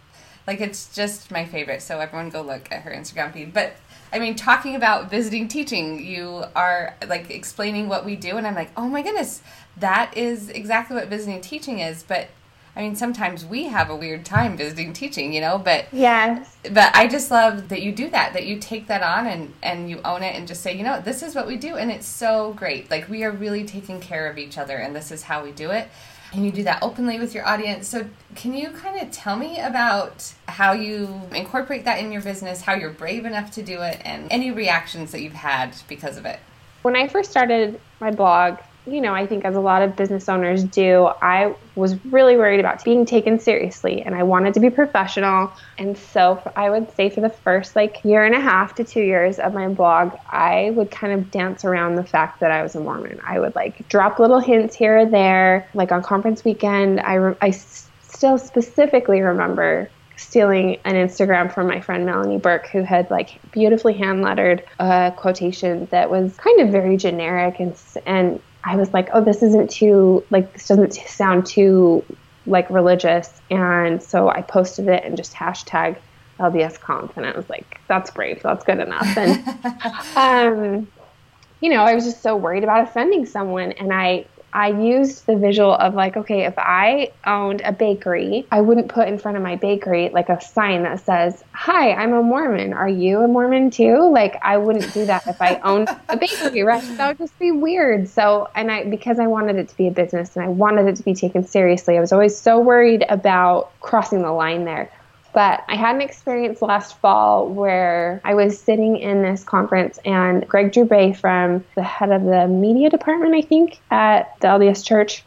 Like 0.46 0.60
it's 0.60 0.94
just 0.94 1.30
my 1.30 1.46
favorite. 1.46 1.80
So 1.80 2.00
everyone 2.00 2.28
go 2.28 2.42
look 2.42 2.70
at 2.70 2.82
her 2.82 2.90
Instagram 2.90 3.32
feed. 3.32 3.54
But 3.54 3.76
I 4.12 4.18
mean, 4.18 4.36
talking 4.36 4.74
about 4.74 5.10
visiting 5.10 5.48
teaching, 5.48 6.04
you 6.04 6.44
are 6.56 6.94
like 7.06 7.30
explaining 7.30 7.88
what 7.88 8.04
we 8.04 8.16
do, 8.16 8.36
and 8.36 8.46
I'm 8.46 8.54
like, 8.54 8.70
oh 8.76 8.88
my 8.88 9.02
goodness, 9.02 9.42
that 9.78 10.16
is 10.16 10.48
exactly 10.48 10.96
what 10.96 11.08
visiting 11.08 11.40
teaching 11.40 11.80
is. 11.80 12.02
But 12.02 12.28
I 12.74 12.82
mean, 12.82 12.96
sometimes 12.96 13.44
we 13.44 13.64
have 13.64 13.90
a 13.90 13.96
weird 13.96 14.24
time 14.24 14.56
visiting 14.56 14.92
teaching, 14.92 15.32
you 15.32 15.40
know, 15.40 15.58
but 15.58 15.86
yeah. 15.92 16.44
But 16.62 16.94
I 16.94 17.08
just 17.08 17.30
love 17.30 17.68
that 17.70 17.82
you 17.82 17.92
do 17.92 18.08
that, 18.10 18.32
that 18.34 18.46
you 18.46 18.58
take 18.58 18.86
that 18.86 19.02
on 19.02 19.26
and 19.26 19.52
and 19.62 19.90
you 19.90 20.00
own 20.04 20.22
it 20.22 20.34
and 20.36 20.46
just 20.46 20.62
say, 20.62 20.76
you 20.76 20.84
know, 20.84 21.00
this 21.00 21.22
is 21.22 21.34
what 21.34 21.46
we 21.46 21.56
do, 21.56 21.76
and 21.76 21.90
it's 21.90 22.06
so 22.06 22.52
great. 22.54 22.90
Like 22.90 23.08
we 23.08 23.24
are 23.24 23.32
really 23.32 23.64
taking 23.64 24.00
care 24.00 24.30
of 24.30 24.38
each 24.38 24.58
other, 24.58 24.76
and 24.76 24.94
this 24.94 25.10
is 25.10 25.24
how 25.24 25.44
we 25.44 25.52
do 25.52 25.70
it 25.70 25.88
and 26.32 26.44
you 26.44 26.52
do 26.52 26.62
that 26.64 26.82
openly 26.82 27.18
with 27.18 27.34
your 27.34 27.46
audience. 27.46 27.88
So, 27.88 28.06
can 28.34 28.54
you 28.54 28.70
kind 28.70 29.00
of 29.00 29.10
tell 29.10 29.36
me 29.36 29.58
about 29.58 30.32
how 30.46 30.72
you 30.72 31.20
incorporate 31.34 31.84
that 31.84 31.98
in 31.98 32.12
your 32.12 32.22
business, 32.22 32.60
how 32.62 32.74
you're 32.74 32.90
brave 32.90 33.24
enough 33.24 33.50
to 33.52 33.62
do 33.62 33.80
it, 33.82 34.00
and 34.04 34.30
any 34.30 34.50
reactions 34.50 35.12
that 35.12 35.22
you've 35.22 35.32
had 35.32 35.74
because 35.88 36.16
of 36.16 36.26
it? 36.26 36.38
When 36.82 36.96
I 36.96 37.08
first 37.08 37.30
started 37.30 37.80
my 38.00 38.10
blog, 38.10 38.58
you 38.90 39.00
know, 39.00 39.14
I 39.14 39.26
think 39.26 39.44
as 39.44 39.54
a 39.54 39.60
lot 39.60 39.82
of 39.82 39.96
business 39.96 40.28
owners 40.28 40.64
do, 40.64 41.10
I 41.22 41.54
was 41.74 42.02
really 42.06 42.36
worried 42.36 42.60
about 42.60 42.84
being 42.84 43.04
taken 43.04 43.38
seriously 43.38 44.02
and 44.02 44.14
I 44.14 44.22
wanted 44.22 44.54
to 44.54 44.60
be 44.60 44.70
professional. 44.70 45.52
And 45.78 45.96
so 45.96 46.42
I 46.56 46.70
would 46.70 46.90
say 46.94 47.10
for 47.10 47.20
the 47.20 47.28
first 47.28 47.76
like 47.76 48.04
year 48.04 48.24
and 48.24 48.34
a 48.34 48.40
half 48.40 48.74
to 48.76 48.84
two 48.84 49.02
years 49.02 49.38
of 49.38 49.54
my 49.54 49.68
blog, 49.68 50.12
I 50.30 50.70
would 50.74 50.90
kind 50.90 51.12
of 51.12 51.30
dance 51.30 51.64
around 51.64 51.96
the 51.96 52.04
fact 52.04 52.40
that 52.40 52.50
I 52.50 52.62
was 52.62 52.74
a 52.74 52.80
Mormon. 52.80 53.20
I 53.24 53.38
would 53.38 53.54
like 53.54 53.88
drop 53.88 54.18
little 54.18 54.40
hints 54.40 54.74
here 54.74 54.98
or 54.98 55.06
there. 55.06 55.68
Like 55.74 55.92
on 55.92 56.02
conference 56.02 56.44
weekend, 56.44 57.00
I, 57.00 57.14
re- 57.14 57.36
I 57.40 57.48
s- 57.48 57.88
still 58.02 58.38
specifically 58.38 59.20
remember 59.20 59.90
stealing 60.16 60.78
an 60.84 60.94
Instagram 60.94 61.52
from 61.52 61.68
my 61.68 61.80
friend 61.80 62.04
Melanie 62.04 62.38
Burke, 62.38 62.66
who 62.68 62.82
had 62.82 63.10
like 63.10 63.40
beautifully 63.52 63.92
hand 63.94 64.22
lettered 64.22 64.64
a 64.80 65.12
quotation 65.16 65.86
that 65.90 66.10
was 66.10 66.36
kind 66.36 66.60
of 66.60 66.70
very 66.70 66.96
generic 66.96 67.60
and 67.60 67.80
and 68.04 68.40
I 68.68 68.76
was 68.76 68.92
like, 68.92 69.08
oh, 69.14 69.24
this 69.24 69.42
isn't 69.42 69.70
too, 69.70 70.22
like, 70.28 70.52
this 70.52 70.68
doesn't 70.68 70.92
sound 70.92 71.46
too, 71.46 72.04
like, 72.46 72.68
religious. 72.68 73.40
And 73.50 74.02
so 74.02 74.28
I 74.28 74.42
posted 74.42 74.88
it 74.88 75.04
and 75.04 75.16
just 75.16 75.32
hashtag 75.32 75.96
LDS 76.38 76.78
Conf. 76.78 77.16
And 77.16 77.24
I 77.24 77.32
was 77.32 77.48
like, 77.48 77.80
that's 77.88 78.10
brave. 78.10 78.42
That's 78.42 78.64
good 78.64 78.78
enough. 78.78 79.16
And, 79.16 79.48
um, 80.16 80.88
you 81.62 81.70
know, 81.70 81.82
I 81.82 81.94
was 81.94 82.04
just 82.04 82.22
so 82.22 82.36
worried 82.36 82.62
about 82.62 82.82
offending 82.84 83.24
someone. 83.24 83.72
And 83.72 83.90
I, 83.90 84.26
I 84.52 84.68
used 84.68 85.26
the 85.26 85.36
visual 85.36 85.74
of 85.74 85.94
like, 85.94 86.16
okay, 86.16 86.44
if 86.44 86.54
I 86.56 87.12
owned 87.26 87.60
a 87.62 87.72
bakery, 87.72 88.46
I 88.50 88.60
wouldn't 88.60 88.88
put 88.88 89.08
in 89.08 89.18
front 89.18 89.36
of 89.36 89.42
my 89.42 89.56
bakery 89.56 90.08
like 90.08 90.28
a 90.28 90.40
sign 90.40 90.82
that 90.84 91.00
says, 91.04 91.44
Hi, 91.52 91.92
I'm 91.92 92.12
a 92.12 92.22
Mormon. 92.22 92.72
Are 92.72 92.88
you 92.88 93.20
a 93.20 93.28
Mormon 93.28 93.70
too? 93.70 94.10
Like, 94.10 94.38
I 94.42 94.56
wouldn't 94.56 94.92
do 94.94 95.04
that 95.06 95.26
if 95.26 95.40
I 95.42 95.56
owned 95.56 95.88
a 96.08 96.16
bakery, 96.16 96.62
right? 96.62 96.82
That 96.96 97.08
would 97.08 97.18
just 97.18 97.38
be 97.38 97.50
weird. 97.50 98.08
So, 98.08 98.48
and 98.54 98.70
I, 98.70 98.84
because 98.84 99.18
I 99.18 99.26
wanted 99.26 99.56
it 99.56 99.68
to 99.68 99.76
be 99.76 99.88
a 99.88 99.90
business 99.90 100.36
and 100.36 100.44
I 100.44 100.48
wanted 100.48 100.86
it 100.86 100.96
to 100.96 101.02
be 101.02 101.14
taken 101.14 101.46
seriously, 101.46 101.98
I 101.98 102.00
was 102.00 102.12
always 102.12 102.36
so 102.36 102.58
worried 102.58 103.04
about 103.08 103.72
crossing 103.80 104.22
the 104.22 104.32
line 104.32 104.64
there. 104.64 104.90
But 105.32 105.62
I 105.68 105.76
had 105.76 105.94
an 105.94 106.00
experience 106.00 106.62
last 106.62 106.98
fall 106.98 107.48
where 107.48 108.20
I 108.24 108.34
was 108.34 108.58
sitting 108.58 108.96
in 108.96 109.22
this 109.22 109.44
conference 109.44 109.98
and 110.04 110.46
Greg 110.48 110.72
Dubay 110.72 111.16
from 111.16 111.64
the 111.74 111.82
head 111.82 112.10
of 112.10 112.24
the 112.24 112.48
media 112.48 112.90
department, 112.90 113.34
I 113.34 113.42
think, 113.42 113.78
at 113.90 114.34
the 114.40 114.48
LDS 114.48 114.84
Church, 114.84 115.22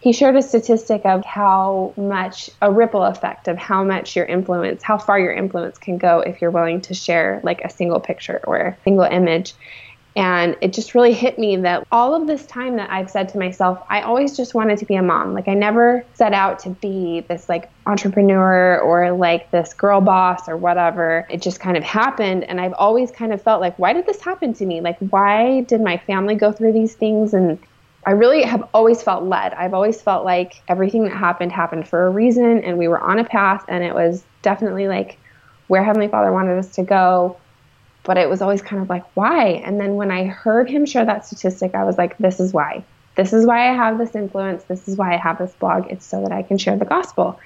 he 0.00 0.12
shared 0.12 0.36
a 0.36 0.42
statistic 0.42 1.04
of 1.04 1.24
how 1.24 1.92
much 1.96 2.48
a 2.62 2.72
ripple 2.72 3.02
effect 3.02 3.48
of 3.48 3.58
how 3.58 3.84
much 3.84 4.16
your 4.16 4.24
influence, 4.24 4.82
how 4.82 4.96
far 4.96 5.18
your 5.18 5.32
influence 5.32 5.76
can 5.76 5.98
go 5.98 6.20
if 6.20 6.40
you're 6.40 6.50
willing 6.50 6.80
to 6.82 6.94
share 6.94 7.40
like 7.44 7.60
a 7.62 7.70
single 7.70 8.00
picture 8.00 8.40
or 8.44 8.56
a 8.56 8.76
single 8.82 9.04
image. 9.04 9.52
And 10.16 10.56
it 10.60 10.72
just 10.72 10.94
really 10.94 11.12
hit 11.12 11.38
me 11.38 11.56
that 11.58 11.86
all 11.92 12.14
of 12.14 12.26
this 12.26 12.44
time 12.46 12.76
that 12.76 12.90
I've 12.90 13.10
said 13.10 13.28
to 13.30 13.38
myself, 13.38 13.80
I 13.88 14.02
always 14.02 14.36
just 14.36 14.54
wanted 14.54 14.78
to 14.78 14.84
be 14.84 14.96
a 14.96 15.02
mom. 15.02 15.34
Like 15.34 15.46
I 15.46 15.54
never 15.54 16.04
set 16.14 16.32
out 16.32 16.58
to 16.60 16.70
be 16.70 17.20
this 17.28 17.48
like 17.48 17.70
entrepreneur 17.86 18.78
or 18.80 19.12
like 19.12 19.50
this 19.52 19.72
girl 19.72 20.00
boss 20.00 20.48
or 20.48 20.56
whatever. 20.56 21.26
It 21.30 21.42
just 21.42 21.60
kind 21.60 21.76
of 21.76 21.84
happened. 21.84 22.44
And 22.44 22.60
I've 22.60 22.74
always 22.74 23.12
kind 23.12 23.32
of 23.32 23.40
felt 23.40 23.60
like, 23.60 23.78
why 23.78 23.92
did 23.92 24.06
this 24.06 24.20
happen 24.20 24.52
to 24.54 24.66
me? 24.66 24.80
Like, 24.80 24.98
why 24.98 25.60
did 25.62 25.80
my 25.80 25.96
family 25.98 26.34
go 26.34 26.50
through 26.50 26.72
these 26.72 26.94
things? 26.94 27.32
And 27.32 27.58
I 28.04 28.12
really 28.12 28.42
have 28.42 28.68
always 28.74 29.02
felt 29.02 29.24
led. 29.24 29.54
I've 29.54 29.74
always 29.74 30.00
felt 30.02 30.24
like 30.24 30.62
everything 30.68 31.04
that 31.04 31.12
happened 31.12 31.52
happened 31.52 31.86
for 31.86 32.06
a 32.06 32.10
reason 32.10 32.64
and 32.64 32.78
we 32.78 32.88
were 32.88 33.00
on 33.00 33.18
a 33.18 33.24
path 33.24 33.64
and 33.68 33.84
it 33.84 33.94
was 33.94 34.24
definitely 34.42 34.88
like 34.88 35.18
where 35.68 35.84
Heavenly 35.84 36.08
Father 36.08 36.32
wanted 36.32 36.58
us 36.58 36.70
to 36.72 36.82
go 36.82 37.36
but 38.10 38.18
it 38.18 38.28
was 38.28 38.42
always 38.42 38.60
kind 38.60 38.82
of 38.82 38.88
like, 38.88 39.04
why? 39.14 39.62
And 39.64 39.78
then 39.78 39.94
when 39.94 40.10
I 40.10 40.24
heard 40.24 40.68
him 40.68 40.84
share 40.84 41.04
that 41.04 41.24
statistic, 41.26 41.76
I 41.76 41.84
was 41.84 41.96
like, 41.96 42.18
this 42.18 42.40
is 42.40 42.52
why. 42.52 42.82
This 43.14 43.32
is 43.32 43.46
why 43.46 43.70
I 43.70 43.72
have 43.72 43.98
this 43.98 44.16
influence. 44.16 44.64
This 44.64 44.88
is 44.88 44.96
why 44.96 45.14
I 45.14 45.16
have 45.16 45.38
this 45.38 45.52
blog. 45.52 45.86
It's 45.92 46.06
so 46.06 46.20
that 46.22 46.32
I 46.32 46.42
can 46.42 46.58
share 46.58 46.76
the 46.76 46.84
gospel. 46.84 47.38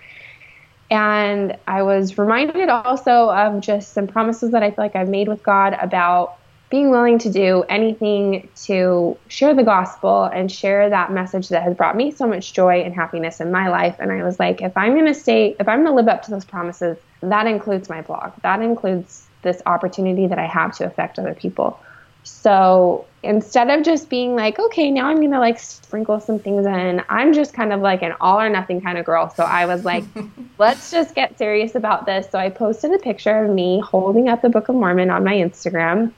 And 0.91 1.59
I 1.67 1.83
was 1.83 2.17
reminded 2.17 2.71
also 2.71 3.29
of 3.29 3.61
just 3.61 3.93
some 3.93 4.07
promises 4.07 4.53
that 4.53 4.63
I 4.63 4.71
feel 4.71 4.83
like 4.83 4.97
I've 4.97 5.11
made 5.11 5.29
with 5.29 5.43
God 5.43 5.77
about 5.79 6.39
being 6.71 6.89
willing 6.89 7.19
to 7.19 7.31
do 7.31 7.65
anything 7.69 8.49
to 8.63 9.19
share 9.29 9.55
the 9.55 9.65
gospel 9.65 10.25
and 10.25 10.51
share 10.51 10.89
that 10.89 11.13
message 11.13 11.51
that 11.51 11.63
has 11.63 11.77
brought 11.77 11.95
me 11.95 12.11
so 12.11 12.27
much 12.27 12.55
joy 12.55 12.81
and 12.81 12.95
happiness 12.95 13.39
in 13.39 13.53
my 13.53 13.69
life. 13.69 13.97
And 13.99 14.11
I 14.11 14.23
was 14.23 14.41
like, 14.41 14.63
if 14.63 14.75
I'm 14.79 14.95
going 14.95 15.05
to 15.05 15.13
stay, 15.13 15.57
if 15.61 15.69
I'm 15.69 15.85
going 15.85 15.89
to 15.89 15.95
live 15.95 16.09
up 16.09 16.23
to 16.23 16.31
those 16.31 16.47
promises, 16.47 16.97
that 17.21 17.47
includes 17.47 17.91
my 17.91 18.01
blog. 18.01 18.33
That 18.41 18.63
includes 18.63 19.24
this 19.45 19.63
opportunity 19.67 20.27
that 20.27 20.39
I 20.39 20.47
have 20.47 20.77
to 20.79 20.87
affect 20.87 21.19
other 21.19 21.35
people. 21.35 21.79
So 22.25 23.05
instead 23.23 23.71
of 23.71 23.85
just 23.85 24.09
being 24.09 24.35
like, 24.35 24.59
okay, 24.59 24.91
now 24.91 25.09
I'm 25.09 25.21
gonna 25.21 25.39
like 25.39 25.59
sprinkle 25.59 26.21
some 26.21 26.39
things 26.39 26.67
in, 26.67 27.03
I'm 27.09 27.35
just 27.35 27.53
kind 27.53 27.73
of 27.73 27.81
like 27.81 28.03
an 28.03 28.15
all 28.21 28.41
or 28.41 28.49
nothing 28.49 28.81
kind 28.81 28.99
of 28.99 29.05
girl. 29.05 29.31
So 29.31 29.45
I 29.45 29.67
was 29.67 29.85
like, 29.85 30.05
let's 30.59 30.91
just 30.91 31.15
get 31.15 31.39
serious 31.39 31.75
about 31.75 32.07
this. 32.07 32.29
So 32.31 32.39
I 32.39 32.51
posted 32.51 32.93
a 32.93 32.99
picture 32.99 33.45
of 33.45 33.51
me 33.51 33.81
holding 33.81 34.29
up 34.29 34.43
the 34.43 34.49
Book 34.49 34.69
of 34.69 34.75
Mormon 34.75 35.11
on 35.11 35.23
my 35.23 35.35
Instagram. 35.35 36.13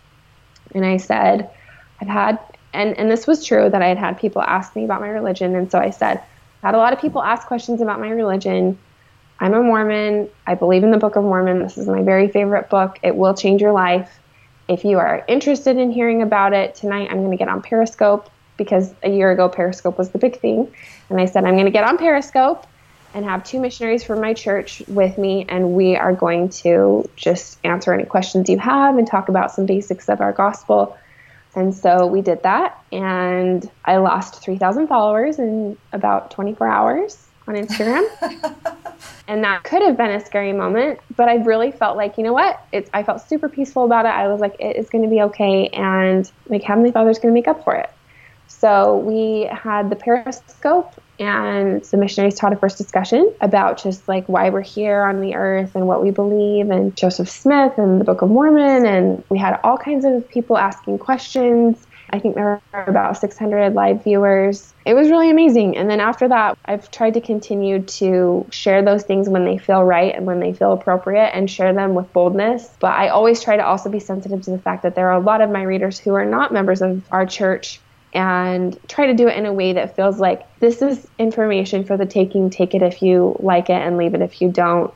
And 0.75 0.87
I 0.87 0.97
said, 0.97 1.51
I've 2.01 2.09
had, 2.09 2.39
and, 2.73 2.97
and 2.99 3.11
this 3.11 3.27
was 3.27 3.45
true 3.45 3.69
that 3.69 3.83
I 3.83 3.89
had 3.89 3.99
had 3.99 4.19
people 4.19 4.43
ask 4.43 4.77
me 4.77 4.85
about 4.85 5.01
my 5.01 5.09
religion. 5.09 5.57
And 5.57 5.71
so 5.71 5.79
I 5.79 5.91
said, 5.91 6.23
I 6.63 6.67
had 6.69 6.75
a 6.75 6.79
lot 6.79 6.93
of 6.93 7.01
people 7.01 7.23
ask 7.23 7.47
questions 7.47 7.81
about 7.81 8.01
my 8.01 8.11
religion. 8.11 8.79
I'm 9.39 9.55
a 9.55 9.63
Mormon. 9.63 10.31
I 10.47 10.55
believe 10.55 10.83
in 10.83 10.91
the 10.91 10.99
Book 10.99 11.17
of 11.17 11.25
Mormon. 11.25 11.61
This 11.61 11.77
is 11.77 11.87
my 11.87 12.03
very 12.03 12.29
favorite 12.29 12.71
book. 12.71 12.99
It 13.03 13.17
will 13.17 13.35
change 13.35 13.61
your 13.61 13.73
life. 13.73 14.19
If 14.69 14.85
you 14.85 14.99
are 14.99 15.25
interested 15.29 15.77
in 15.77 15.91
hearing 15.91 16.23
about 16.23 16.53
it, 16.53 16.75
tonight 16.75 17.09
I'm 17.11 17.19
going 17.19 17.31
to 17.31 17.37
get 17.37 17.49
on 17.49 17.63
Periscope 17.63 18.31
because 18.57 18.95
a 19.03 19.11
year 19.11 19.31
ago 19.31 19.49
Periscope 19.49 19.99
was 19.99 20.11
the 20.11 20.19
big 20.19 20.41
thing. 20.41 20.73
And 21.11 21.21
I 21.21 21.27
said, 21.27 21.45
I'm 21.45 21.55
going 21.55 21.67
to 21.67 21.71
get 21.71 21.85
on 21.85 21.99
Periscope 21.99 22.67
and 23.15 23.25
have 23.25 23.45
two 23.45 23.61
missionaries 23.61 24.03
from 24.05 24.21
my 24.21 24.35
church 24.35 24.83
with 24.89 25.17
me, 25.17 25.47
and 25.49 25.73
we 25.73 25.97
are 25.97 26.13
going 26.13 26.51
to 26.51 27.09
just 27.17 27.59
answer 27.65 27.95
any 27.95 28.05
questions 28.05 28.49
you 28.49 28.59
have 28.59 28.99
and 28.99 29.07
talk 29.07 29.29
about 29.29 29.51
some 29.51 29.65
basics 29.65 30.09
of 30.09 30.21
our 30.21 30.33
gospel. 30.33 30.97
And 31.55 31.75
so 31.75 32.07
we 32.07 32.21
did 32.21 32.43
that, 32.43 32.79
and 32.93 33.71
I 33.87 33.97
lost 33.97 34.43
3,000 34.43 34.89
followers 34.89 35.39
in 35.39 35.79
about 35.93 36.31
24 36.31 36.69
hours 36.69 37.27
on 37.49 37.55
Instagram. 37.55 38.07
and 39.29 39.43
that 39.45 39.65
could 39.65 39.83
have 39.83 39.97
been 39.97 40.11
a 40.11 40.25
scary 40.25 40.53
moment, 40.53 41.01
but 41.17 41.29
I 41.29 41.37
really 41.37 41.73
felt 41.73 41.97
like, 41.97 42.17
you 42.17 42.25
know 42.25 42.33
what? 42.33 42.65
It's 42.73 42.89
I 42.95 43.03
felt 43.03 43.21
super 43.21 43.49
peaceful 43.49 43.85
about 43.85 44.07
it. 44.07 44.11
I 44.11 44.29
was 44.29 44.41
like, 44.41 44.57
it 44.61 44.77
is 44.77 44.89
going 44.89 45.03
to 45.03 45.11
be 45.11 45.23
okay 45.23 45.69
and 45.69 46.31
like 46.49 46.63
Heavenly 46.63 46.93
Father's 46.93 47.19
going 47.19 47.33
to 47.33 47.39
make 47.39 47.49
up 47.49 47.65
for 47.65 47.75
it. 47.75 47.91
So 48.47 48.99
we 48.99 49.49
had 49.51 49.91
the 49.91 49.97
Periscope 49.97 51.01
and 51.19 51.83
the 51.83 51.97
missionaries 51.97 52.37
taught 52.37 52.53
a 52.53 52.57
first 52.57 52.79
discussion 52.79 53.33
about 53.41 53.83
just 53.83 54.07
like 54.07 54.27
why 54.29 54.51
we're 54.51 54.61
here 54.61 55.03
on 55.03 55.21
the 55.21 55.35
earth 55.35 55.75
and 55.75 55.87
what 55.87 56.03
we 56.03 56.11
believe 56.11 56.71
and 56.71 56.95
Joseph 56.97 57.29
Smith 57.29 57.73
and 57.79 58.01
the 58.01 58.05
Book 58.05 58.23
of 58.23 58.31
Mormon 58.31 58.87
and 58.87 59.25
we 59.29 59.39
had 59.39 59.59
all 59.65 59.79
kinds 59.79 60.05
of 60.05 60.29
people 60.29 60.59
asking 60.59 60.99
questions 60.99 61.86
I 62.11 62.19
think 62.19 62.35
there 62.35 62.61
were 62.73 62.83
about 62.83 63.17
600 63.19 63.75
live 63.75 64.05
viewers. 64.05 64.73
It 64.85 64.95
was 64.95 65.11
really 65.11 65.31
amazing. 65.31 65.77
And 65.77 65.91
then 65.91 66.01
after 66.01 66.29
that, 66.29 66.59
I've 66.65 66.91
tried 66.91 67.15
to 67.15 67.21
continue 67.21 67.83
to 67.83 68.47
share 68.51 68.83
those 68.83 69.03
things 69.03 69.29
when 69.29 69.45
they 69.45 69.59
feel 69.59 69.83
right 69.83 70.15
and 70.15 70.27
when 70.27 70.41
they 70.41 70.53
feel 70.53 70.73
appropriate 70.73 71.31
and 71.35 71.51
share 71.51 71.73
them 71.75 71.95
with 71.95 72.13
boldness. 72.13 72.69
But 72.81 72.93
I 72.93 73.09
always 73.09 73.43
try 73.43 73.57
to 73.57 73.65
also 73.67 73.91
be 73.91 73.99
sensitive 73.99 74.43
to 74.43 74.51
the 74.51 74.59
fact 74.59 74.83
that 74.85 74.95
there 74.95 75.09
are 75.09 75.21
a 75.21 75.25
lot 75.25 75.41
of 75.41 75.51
my 75.51 75.63
readers 75.63 75.99
who 75.99 76.15
are 76.15 76.25
not 76.25 76.53
members 76.53 76.83
of 76.83 77.03
our 77.11 77.27
church 77.27 77.81
and 78.13 78.79
try 78.89 79.07
to 79.07 79.15
do 79.15 79.29
it 79.29 79.37
in 79.37 79.45
a 79.45 79.53
way 79.53 79.75
that 79.75 79.97
feels 79.97 80.19
like 80.19 80.47
this 80.61 80.81
is 80.81 81.07
information 81.19 81.85
for 81.85 81.97
the 81.97 82.07
taking. 82.07 82.51
Take 82.51 82.75
it 82.75 82.83
if 82.83 83.03
you 83.03 83.37
like 83.41 83.69
it 83.69 83.83
and 83.83 83.97
leave 83.97 84.15
it 84.15 84.23
if 84.23 84.41
you 84.41 84.51
don't. 84.51 84.95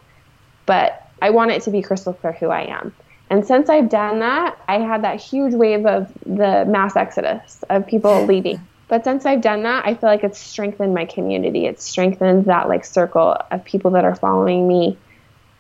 But 0.65 1.07
I 1.21 1.31
want 1.31 1.51
it 1.51 1.63
to 1.63 1.71
be 1.71 1.83
crystal 1.83 2.15
clear 2.15 2.33
who 2.33 2.49
I 2.49 2.63
am. 2.63 2.95
And 3.31 3.47
since 3.47 3.69
I've 3.69 3.89
done 3.89 4.19
that, 4.19 4.59
I 4.67 4.81
had 4.81 5.05
that 5.05 5.21
huge 5.21 5.55
wave 5.55 5.87
of 5.87 6.13
the 6.27 6.65
mass 6.67 6.97
exodus 6.97 7.63
of 7.71 7.87
people 7.87 8.27
leaving. 8.27 8.61
But 8.89 9.05
since 9.05 9.25
I've 9.25 9.41
done 9.41 9.63
that, 9.63 9.87
I 9.87 9.95
feel 9.95 10.11
like 10.11 10.25
it's 10.25 10.39
strengthened 10.39 10.93
my 10.95 11.05
community. 11.05 11.67
It's 11.67 11.85
strengthened 11.85 12.47
that 12.47 12.69
like 12.69 12.85
circle 12.85 13.37
of 13.53 13.65
people 13.65 13.93
that 13.93 14.05
are 14.05 14.17
following 14.17 14.67
me 14.67 14.99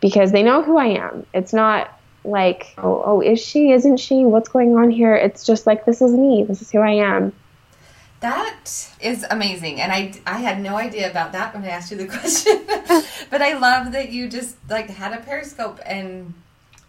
because 0.00 0.32
they 0.32 0.42
know 0.42 0.62
who 0.64 0.78
I 0.78 0.86
am. 0.86 1.24
It's 1.32 1.52
not 1.52 1.96
like, 2.24 2.74
oh, 2.78 3.02
oh, 3.06 3.20
is 3.20 3.40
she? 3.40 3.70
Isn't 3.70 3.98
she? 3.98 4.24
What's 4.24 4.48
going 4.48 4.76
on 4.76 4.90
here? 4.90 5.14
It's 5.14 5.46
just 5.46 5.64
like, 5.64 5.84
this 5.84 6.02
is 6.02 6.12
me. 6.12 6.42
This 6.42 6.60
is 6.60 6.72
who 6.72 6.80
I 6.80 6.94
am. 6.94 7.32
That 8.18 8.88
is 9.00 9.24
amazing. 9.30 9.80
And 9.80 9.92
I, 9.92 10.12
I 10.26 10.38
had 10.38 10.60
no 10.60 10.76
idea 10.76 11.08
about 11.08 11.30
that 11.32 11.54
when 11.54 11.64
I 11.64 11.68
asked 11.68 11.92
you 11.92 11.96
the 11.96 12.06
question. 12.18 12.62
but 13.30 13.40
I 13.40 13.56
love 13.56 13.92
that 13.92 14.10
you 14.10 14.28
just 14.28 14.56
like 14.68 14.90
had 14.90 15.12
a 15.12 15.22
periscope 15.22 15.78
and 15.86 16.34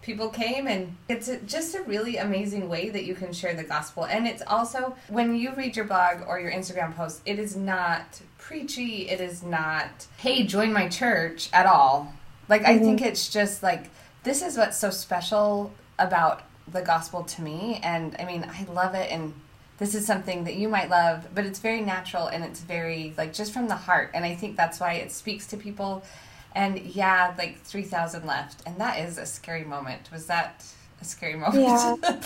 people 0.01 0.29
came 0.29 0.67
and 0.67 0.96
it's 1.08 1.27
a, 1.27 1.38
just 1.41 1.75
a 1.75 1.81
really 1.84 2.17
amazing 2.17 2.67
way 2.67 2.89
that 2.89 3.05
you 3.05 3.13
can 3.13 3.31
share 3.31 3.53
the 3.53 3.63
gospel. 3.63 4.05
And 4.05 4.27
it's 4.27 4.41
also 4.46 4.96
when 5.10 5.36
you 5.36 5.53
read 5.53 5.75
your 5.75 5.86
blog 5.86 6.27
or 6.27 6.39
your 6.39 6.51
instagram 6.51 6.96
post 6.96 7.22
it 7.25 7.39
is 7.39 7.55
not 7.55 8.22
preachy 8.38 9.10
it 9.10 9.22
is 9.22 9.43
not 9.43 10.08
hey 10.17 10.43
join 10.43 10.74
my 10.74 10.88
church 10.88 11.50
at 11.53 11.65
all. 11.65 12.13
Like 12.50 12.63
mm-hmm. 12.63 12.72
i 12.72 12.79
think 12.79 13.01
it's 13.01 13.29
just 13.29 13.62
like 13.62 13.89
this 14.24 14.41
is 14.41 14.58
what's 14.58 14.77
so 14.77 14.89
special 14.89 15.72
about 16.00 16.43
the 16.67 16.81
gospel 16.81 17.24
to 17.24 17.41
me. 17.41 17.79
And 17.84 18.15
i 18.20 18.25
mean 18.25 18.46
i 18.50 18.63
love 18.72 18.96
it 18.96 19.12
and 19.12 19.34
this 19.77 19.96
is 19.96 20.05
something 20.05 20.43
that 20.43 20.55
you 20.55 20.70
might 20.70 20.89
love 20.89 21.27
but 21.34 21.46
it's 21.46 21.60
very 21.60 21.81
natural 21.81 22.27
and 22.27 22.43
it's 22.43 22.60
very 22.60 23.13
like 23.17 23.34
just 23.34 23.53
from 23.53 23.67
the 23.67 23.75
heart. 23.75 24.12
And 24.13 24.25
i 24.25 24.34
think 24.36 24.58
that's 24.58 24.79
why 24.79 24.93
it 24.93 25.12
speaks 25.12 25.46
to 25.48 25.58
people 25.58 26.03
and 26.55 26.79
yeah, 26.79 27.34
like 27.38 27.62
3,000 27.62 28.25
left. 28.25 28.62
And 28.65 28.77
that 28.77 29.00
is 29.00 29.17
a 29.17 29.25
scary 29.25 29.63
moment. 29.63 30.10
Was 30.12 30.27
that 30.27 30.65
a 31.01 31.05
scary 31.05 31.36
moment? 31.38 31.63
Yeah. 31.63 31.96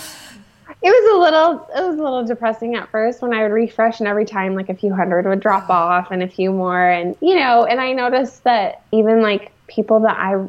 it 0.81 0.89
was 0.89 1.15
a 1.15 1.19
little 1.19 1.69
it 1.75 1.87
was 1.89 1.99
a 1.99 2.03
little 2.03 2.25
depressing 2.25 2.75
at 2.75 2.89
first 2.89 3.21
when 3.21 3.33
I 3.33 3.43
would 3.43 3.51
refresh 3.51 3.99
and 3.99 4.07
every 4.07 4.25
time 4.25 4.55
like 4.55 4.69
a 4.69 4.73
few 4.73 4.93
hundred 4.93 5.25
would 5.25 5.39
drop 5.39 5.69
off 5.69 6.09
and 6.09 6.23
a 6.23 6.27
few 6.27 6.51
more 6.51 6.89
and 6.89 7.15
you 7.21 7.35
know, 7.35 7.65
and 7.65 7.79
I 7.79 7.93
noticed 7.93 8.43
that 8.45 8.81
even 8.91 9.21
like 9.21 9.51
people 9.67 9.99
that 10.01 10.17
I 10.17 10.47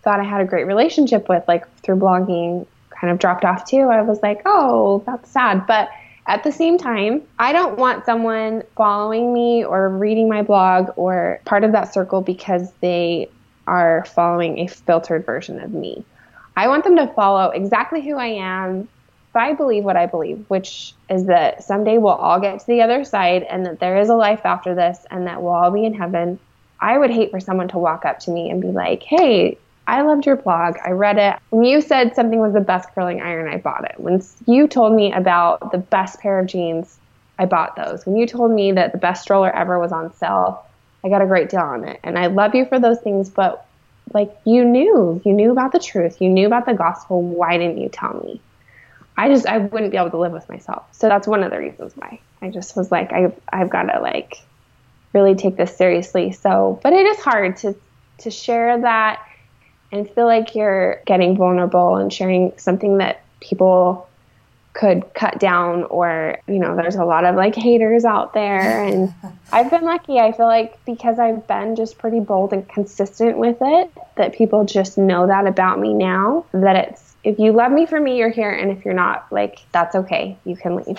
thought 0.00 0.20
I 0.20 0.24
had 0.24 0.40
a 0.40 0.44
great 0.44 0.66
relationship 0.66 1.28
with 1.28 1.46
like 1.48 1.68
through 1.82 1.96
blogging 1.96 2.66
kind 2.90 3.12
of 3.12 3.18
dropped 3.18 3.44
off 3.44 3.68
too. 3.68 3.82
I 3.82 4.02
was 4.02 4.20
like, 4.22 4.42
"Oh, 4.44 5.02
that's 5.06 5.30
sad." 5.30 5.66
But 5.66 5.90
at 6.28 6.44
the 6.44 6.52
same 6.52 6.76
time, 6.76 7.22
I 7.38 7.52
don't 7.52 7.78
want 7.78 8.04
someone 8.04 8.62
following 8.76 9.32
me 9.32 9.64
or 9.64 9.88
reading 9.88 10.28
my 10.28 10.42
blog 10.42 10.90
or 10.96 11.40
part 11.46 11.64
of 11.64 11.72
that 11.72 11.92
circle 11.92 12.20
because 12.20 12.70
they 12.80 13.30
are 13.66 14.04
following 14.04 14.58
a 14.58 14.66
filtered 14.66 15.24
version 15.24 15.58
of 15.58 15.72
me. 15.72 16.04
I 16.54 16.68
want 16.68 16.84
them 16.84 16.96
to 16.96 17.06
follow 17.08 17.50
exactly 17.50 18.02
who 18.02 18.16
I 18.16 18.26
am. 18.26 18.88
But 19.32 19.42
I 19.42 19.52
believe 19.54 19.84
what 19.84 19.96
I 19.96 20.06
believe, 20.06 20.44
which 20.48 20.94
is 21.08 21.26
that 21.26 21.62
someday 21.62 21.98
we'll 21.98 22.12
all 22.12 22.40
get 22.40 22.60
to 22.60 22.66
the 22.66 22.82
other 22.82 23.04
side 23.04 23.42
and 23.42 23.64
that 23.66 23.78
there 23.78 23.98
is 23.98 24.08
a 24.08 24.14
life 24.14 24.40
after 24.44 24.74
this 24.74 25.04
and 25.10 25.26
that 25.26 25.42
we'll 25.42 25.52
all 25.52 25.70
be 25.70 25.84
in 25.84 25.94
heaven. 25.94 26.38
I 26.80 26.96
would 26.96 27.10
hate 27.10 27.30
for 27.30 27.38
someone 27.38 27.68
to 27.68 27.78
walk 27.78 28.04
up 28.04 28.20
to 28.20 28.30
me 28.30 28.50
and 28.50 28.60
be 28.60 28.68
like, 28.68 29.02
hey, 29.02 29.58
I 29.88 30.02
loved 30.02 30.26
your 30.26 30.36
blog. 30.36 30.76
I 30.84 30.90
read 30.90 31.16
it. 31.16 31.36
When 31.48 31.64
you 31.64 31.80
said 31.80 32.14
something 32.14 32.38
was 32.38 32.52
the 32.52 32.60
best 32.60 32.90
curling 32.94 33.22
iron, 33.22 33.48
I 33.48 33.56
bought 33.56 33.88
it. 33.88 33.98
When 33.98 34.22
you 34.46 34.68
told 34.68 34.92
me 34.92 35.14
about 35.14 35.72
the 35.72 35.78
best 35.78 36.20
pair 36.20 36.38
of 36.38 36.46
jeans, 36.46 36.98
I 37.38 37.46
bought 37.46 37.74
those. 37.74 38.04
When 38.04 38.16
you 38.16 38.26
told 38.26 38.52
me 38.52 38.72
that 38.72 38.92
the 38.92 38.98
best 38.98 39.22
stroller 39.22 39.50
ever 39.50 39.78
was 39.78 39.90
on 39.90 40.14
sale, 40.16 40.66
I 41.02 41.08
got 41.08 41.22
a 41.22 41.26
great 41.26 41.48
deal 41.48 41.60
on 41.60 41.88
it. 41.88 42.00
And 42.04 42.18
I 42.18 42.26
love 42.26 42.54
you 42.54 42.66
for 42.66 42.78
those 42.78 43.00
things, 43.00 43.30
but 43.30 43.66
like 44.12 44.30
you 44.44 44.62
knew, 44.62 45.22
you 45.24 45.32
knew 45.32 45.52
about 45.52 45.72
the 45.72 45.78
truth, 45.78 46.20
you 46.20 46.28
knew 46.28 46.46
about 46.46 46.66
the 46.66 46.74
gospel. 46.74 47.22
Why 47.22 47.56
didn't 47.56 47.78
you 47.78 47.88
tell 47.88 48.12
me? 48.22 48.42
I 49.16 49.28
just 49.28 49.46
I 49.46 49.56
wouldn't 49.56 49.90
be 49.90 49.96
able 49.96 50.10
to 50.10 50.18
live 50.18 50.32
with 50.32 50.48
myself. 50.50 50.86
So 50.92 51.08
that's 51.08 51.26
one 51.26 51.42
of 51.42 51.50
the 51.50 51.58
reasons 51.58 51.96
why. 51.96 52.20
I 52.42 52.50
just 52.50 52.76
was 52.76 52.92
like 52.92 53.12
I've 53.12 53.34
I've 53.50 53.70
got 53.70 53.84
to 53.84 54.00
like 54.00 54.42
really 55.14 55.34
take 55.34 55.56
this 55.56 55.74
seriously. 55.74 56.32
So, 56.32 56.78
but 56.82 56.92
it 56.92 57.06
is 57.06 57.18
hard 57.18 57.56
to 57.58 57.74
to 58.18 58.30
share 58.30 58.80
that 58.82 59.24
and 59.92 60.08
feel 60.10 60.26
like 60.26 60.54
you're 60.54 61.00
getting 61.06 61.36
vulnerable 61.36 61.96
and 61.96 62.12
sharing 62.12 62.52
something 62.56 62.98
that 62.98 63.22
people 63.40 64.08
could 64.74 65.12
cut 65.12 65.40
down 65.40 65.82
or 65.84 66.38
you 66.46 66.60
know 66.60 66.76
there's 66.76 66.94
a 66.94 67.04
lot 67.04 67.24
of 67.24 67.34
like 67.34 67.54
haters 67.54 68.04
out 68.04 68.32
there. 68.32 68.84
And 68.84 69.12
i've 69.52 69.70
been 69.70 69.84
lucky. 69.84 70.18
I 70.18 70.32
feel 70.32 70.46
like 70.46 70.82
because 70.84 71.18
i've 71.18 71.46
been 71.46 71.74
just 71.74 71.98
pretty 71.98 72.20
bold 72.20 72.52
and 72.52 72.68
consistent 72.68 73.38
with 73.38 73.56
it 73.60 73.90
that 74.16 74.34
people 74.34 74.64
just 74.64 74.96
know 74.96 75.26
that 75.26 75.46
about 75.46 75.80
me 75.80 75.94
now 75.94 76.44
that 76.52 76.76
it's 76.76 77.16
if 77.24 77.38
you 77.38 77.52
love 77.52 77.72
me 77.72 77.86
for 77.86 78.00
me 78.00 78.18
you're 78.18 78.30
here. 78.30 78.50
And 78.50 78.70
if 78.70 78.84
you're 78.84 78.94
not 78.94 79.26
like 79.32 79.60
that's 79.72 79.96
okay. 79.96 80.36
You 80.44 80.56
can 80.56 80.76
leave 80.76 80.98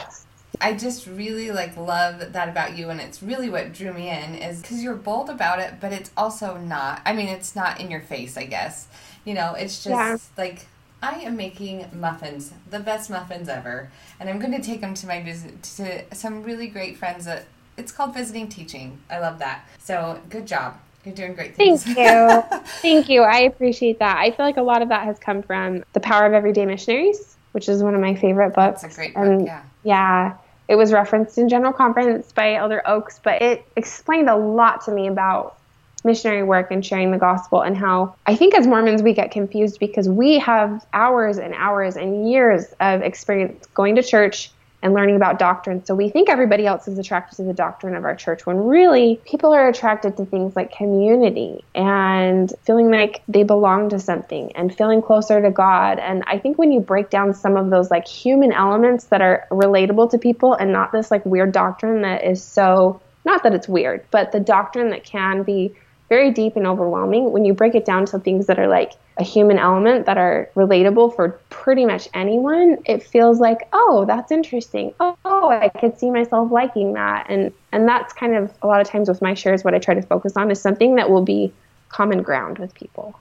I 0.62 0.74
just 0.74 1.08
really 1.08 1.52
like 1.52 1.78
love 1.78 2.34
that 2.34 2.50
about 2.50 2.78
you, 2.78 2.90
and 2.90 3.00
it's 3.00 3.24
really 3.24 3.50
what 3.50 3.74
drew 3.74 3.94
me 3.94 4.10
in 4.10 4.36
is 4.36 4.62
because 4.62 4.84
you're 4.84 4.96
bold 4.96 5.30
about 5.30 5.60
it, 5.60 5.76
but 5.80 5.94
it's 5.94 6.12
also 6.18 6.58
not. 6.58 7.02
I 7.06 7.14
mean, 7.14 7.28
it's 7.28 7.56
not 7.56 7.80
in 7.80 7.90
your 7.90 8.02
face, 8.02 8.36
I 8.38 8.46
guess. 8.46 8.88
You 9.26 9.34
know, 9.34 9.54
it's 9.54 9.84
just 9.84 9.90
yeah. 9.90 10.18
like 10.38 10.68
I 11.02 11.22
am 11.22 11.38
making 11.38 11.86
muffins, 11.94 12.54
the 12.70 12.80
best 12.80 13.10
muffins 13.10 13.48
ever, 13.48 13.90
and 14.20 14.30
I'm 14.30 14.40
going 14.40 14.52
to 14.52 14.62
take 14.62 14.82
them 14.82 14.94
to 14.96 15.08
my 15.08 15.22
visit 15.24 15.64
to 15.64 16.04
some 16.14 16.44
really 16.44 16.68
great 16.68 16.98
friends 16.98 17.26
that 17.26 17.46
it's 17.78 17.92
called 17.92 18.14
visiting 18.14 18.50
teaching. 18.50 19.00
I 19.10 19.20
love 19.20 19.40
that. 19.40 19.66
So 19.80 20.20
good 20.30 20.46
job. 20.46 20.78
You're 21.06 21.16
doing 21.16 21.34
great 21.34 21.56
things. 21.56 21.86
Thank 21.86 21.98
you. 21.98 22.60
Thank 22.82 23.08
you. 23.08 23.22
I 23.22 23.40
appreciate 23.40 24.00
that. 24.00 24.18
I 24.18 24.32
feel 24.32 24.46
like 24.46 24.58
a 24.58 24.62
lot 24.62 24.82
of 24.82 24.90
that 24.90 25.06
has 25.06 25.18
come 25.18 25.42
from 25.42 25.86
The 25.94 26.02
Power 26.02 26.26
of 26.26 26.34
Everyday 26.34 26.66
Missionaries, 26.66 27.38
which 27.54 27.70
is 27.70 27.82
one 27.82 27.96
of 27.96 28.02
my 28.02 28.16
favorite 28.16 28.54
books. 28.54 28.84
It's 28.84 28.94
a 28.94 28.98
great 28.98 29.14
book, 29.14 29.24
and, 29.24 29.46
yeah. 29.46 29.64
Yeah. 29.84 30.38
It 30.70 30.76
was 30.76 30.94
referenced 30.94 31.40
in 31.40 31.50
General 31.50 31.74
Conference 31.74 32.32
by 32.32 32.54
Elder 32.54 32.84
Oaks, 32.86 33.20
but 33.24 33.42
it 33.42 33.66
explained 33.76 34.30
a 34.30 34.38
lot 34.38 34.86
to 34.86 34.92
me 34.92 35.08
about 35.08 35.58
missionary 36.06 36.44
work 36.44 36.70
and 36.70 36.86
sharing 36.86 37.12
the 37.12 37.18
gospel 37.18 37.62
and 37.62 37.76
how 37.76 38.14
I 38.26 38.36
think 38.36 38.56
as 38.56 38.68
Mormons 38.68 39.02
we 39.02 39.14
get 39.14 39.32
confused 39.32 39.80
because 39.80 40.08
we 40.08 40.38
have 40.40 40.86
hours 40.94 41.40
and 41.40 41.54
hours 41.56 41.98
and 41.98 42.30
years 42.30 42.66
of 42.80 43.02
experience 43.02 43.66
going 43.74 43.96
to 43.96 44.04
church 44.04 44.52
and 44.82 44.94
learning 44.94 45.16
about 45.16 45.40
doctrine. 45.40 45.84
So 45.86 45.94
we 45.94 46.10
think 46.10 46.30
everybody 46.30 46.66
else 46.66 46.88
is 46.88 46.98
attracted 46.98 47.36
to 47.38 47.44
the 47.44 47.54
doctrine 47.54 47.96
of 47.96 48.06
our 48.06 48.16
church 48.16 48.46
when 48.46 48.58
really 48.58 49.20
people 49.26 49.54
are 49.54 49.68
attracted 49.68 50.16
to 50.18 50.26
things 50.26 50.56
like 50.56 50.72
community 50.72 51.66
and 51.76 52.52
feeling 52.64 52.90
like 52.90 53.22
they 53.28 53.44
belong 53.44 53.90
to 53.90 54.00
something 54.00 54.52
and 54.56 54.76
feeling 54.76 55.02
closer 55.02 55.42
to 55.42 55.52
God. 55.52 56.00
And 56.00 56.24
I 56.28 56.40
think 56.40 56.58
when 56.58 56.72
you 56.72 56.80
break 56.80 57.10
down 57.10 57.34
some 57.34 57.58
of 57.58 57.70
those 57.70 57.92
like 57.92 58.08
human 58.08 58.52
elements 58.52 59.06
that 59.06 59.22
are 59.22 59.46
relatable 59.52 60.12
to 60.12 60.18
people 60.18 60.54
and 60.54 60.72
not 60.72 60.92
this 60.92 61.12
like 61.12 61.26
weird 61.26 61.52
doctrine 61.52 62.02
that 62.04 62.24
is 62.24 62.42
so 62.44 63.02
not 63.26 63.44
that 63.44 63.54
it's 63.54 63.68
weird, 63.68 64.06
but 64.12 64.32
the 64.32 64.40
doctrine 64.40 64.90
that 64.92 65.04
can 65.04 65.44
be 65.44 65.76
very 66.10 66.32
deep 66.32 66.56
and 66.56 66.68
overwhelming. 66.68 67.32
When 67.32 67.46
you 67.46 67.54
break 67.54 67.76
it 67.76 67.86
down 67.86 68.06
to 68.08 68.20
things 68.20 68.48
that 68.48 68.60
are 68.60 68.68
like 68.68 68.94
a 69.18 69.24
human 69.24 69.58
element 69.58 70.06
that 70.08 70.18
are 70.18 70.50
relatable 70.56 71.16
for 71.16 71.40
pretty 71.50 71.86
much 71.86 72.10
anyone, 72.14 72.80
it 72.86 73.04
feels 73.04 73.40
like, 73.40 73.68
oh, 73.72 74.06
that's 74.06 74.32
interesting. 74.32 74.94
Oh, 75.00 75.16
oh, 75.24 75.50
I 75.50 75.70
could 75.70 75.98
see 75.98 76.10
myself 76.10 76.52
liking 76.52 76.94
that. 76.94 77.28
And 77.30 77.54
and 77.72 77.88
that's 77.88 78.12
kind 78.14 78.36
of 78.36 78.52
a 78.62 78.68
lot 78.68 78.82
of 78.82 78.88
times 78.88 79.08
with 79.08 79.22
my 79.22 79.34
shares 79.34 79.64
what 79.64 79.74
I 79.74 79.80
try 79.80 79.94
to 79.94 80.02
focus 80.02 80.36
on 80.36 80.52
is 80.52 80.60
something 80.60 80.96
that 80.96 81.10
will 81.10 81.24
be 81.24 81.54
common 81.90 82.24
ground 82.24 82.58
with 82.58 82.74
people. 82.74 83.20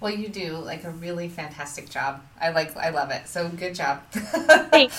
Well, 0.00 0.12
you 0.12 0.28
do 0.28 0.56
like 0.56 0.84
a 0.84 0.90
really 0.90 1.28
fantastic 1.28 1.90
job. 1.90 2.22
I 2.40 2.50
like 2.50 2.76
I 2.76 2.90
love 2.90 3.10
it. 3.10 3.28
So 3.28 3.48
good 3.48 3.74
job. 3.74 4.02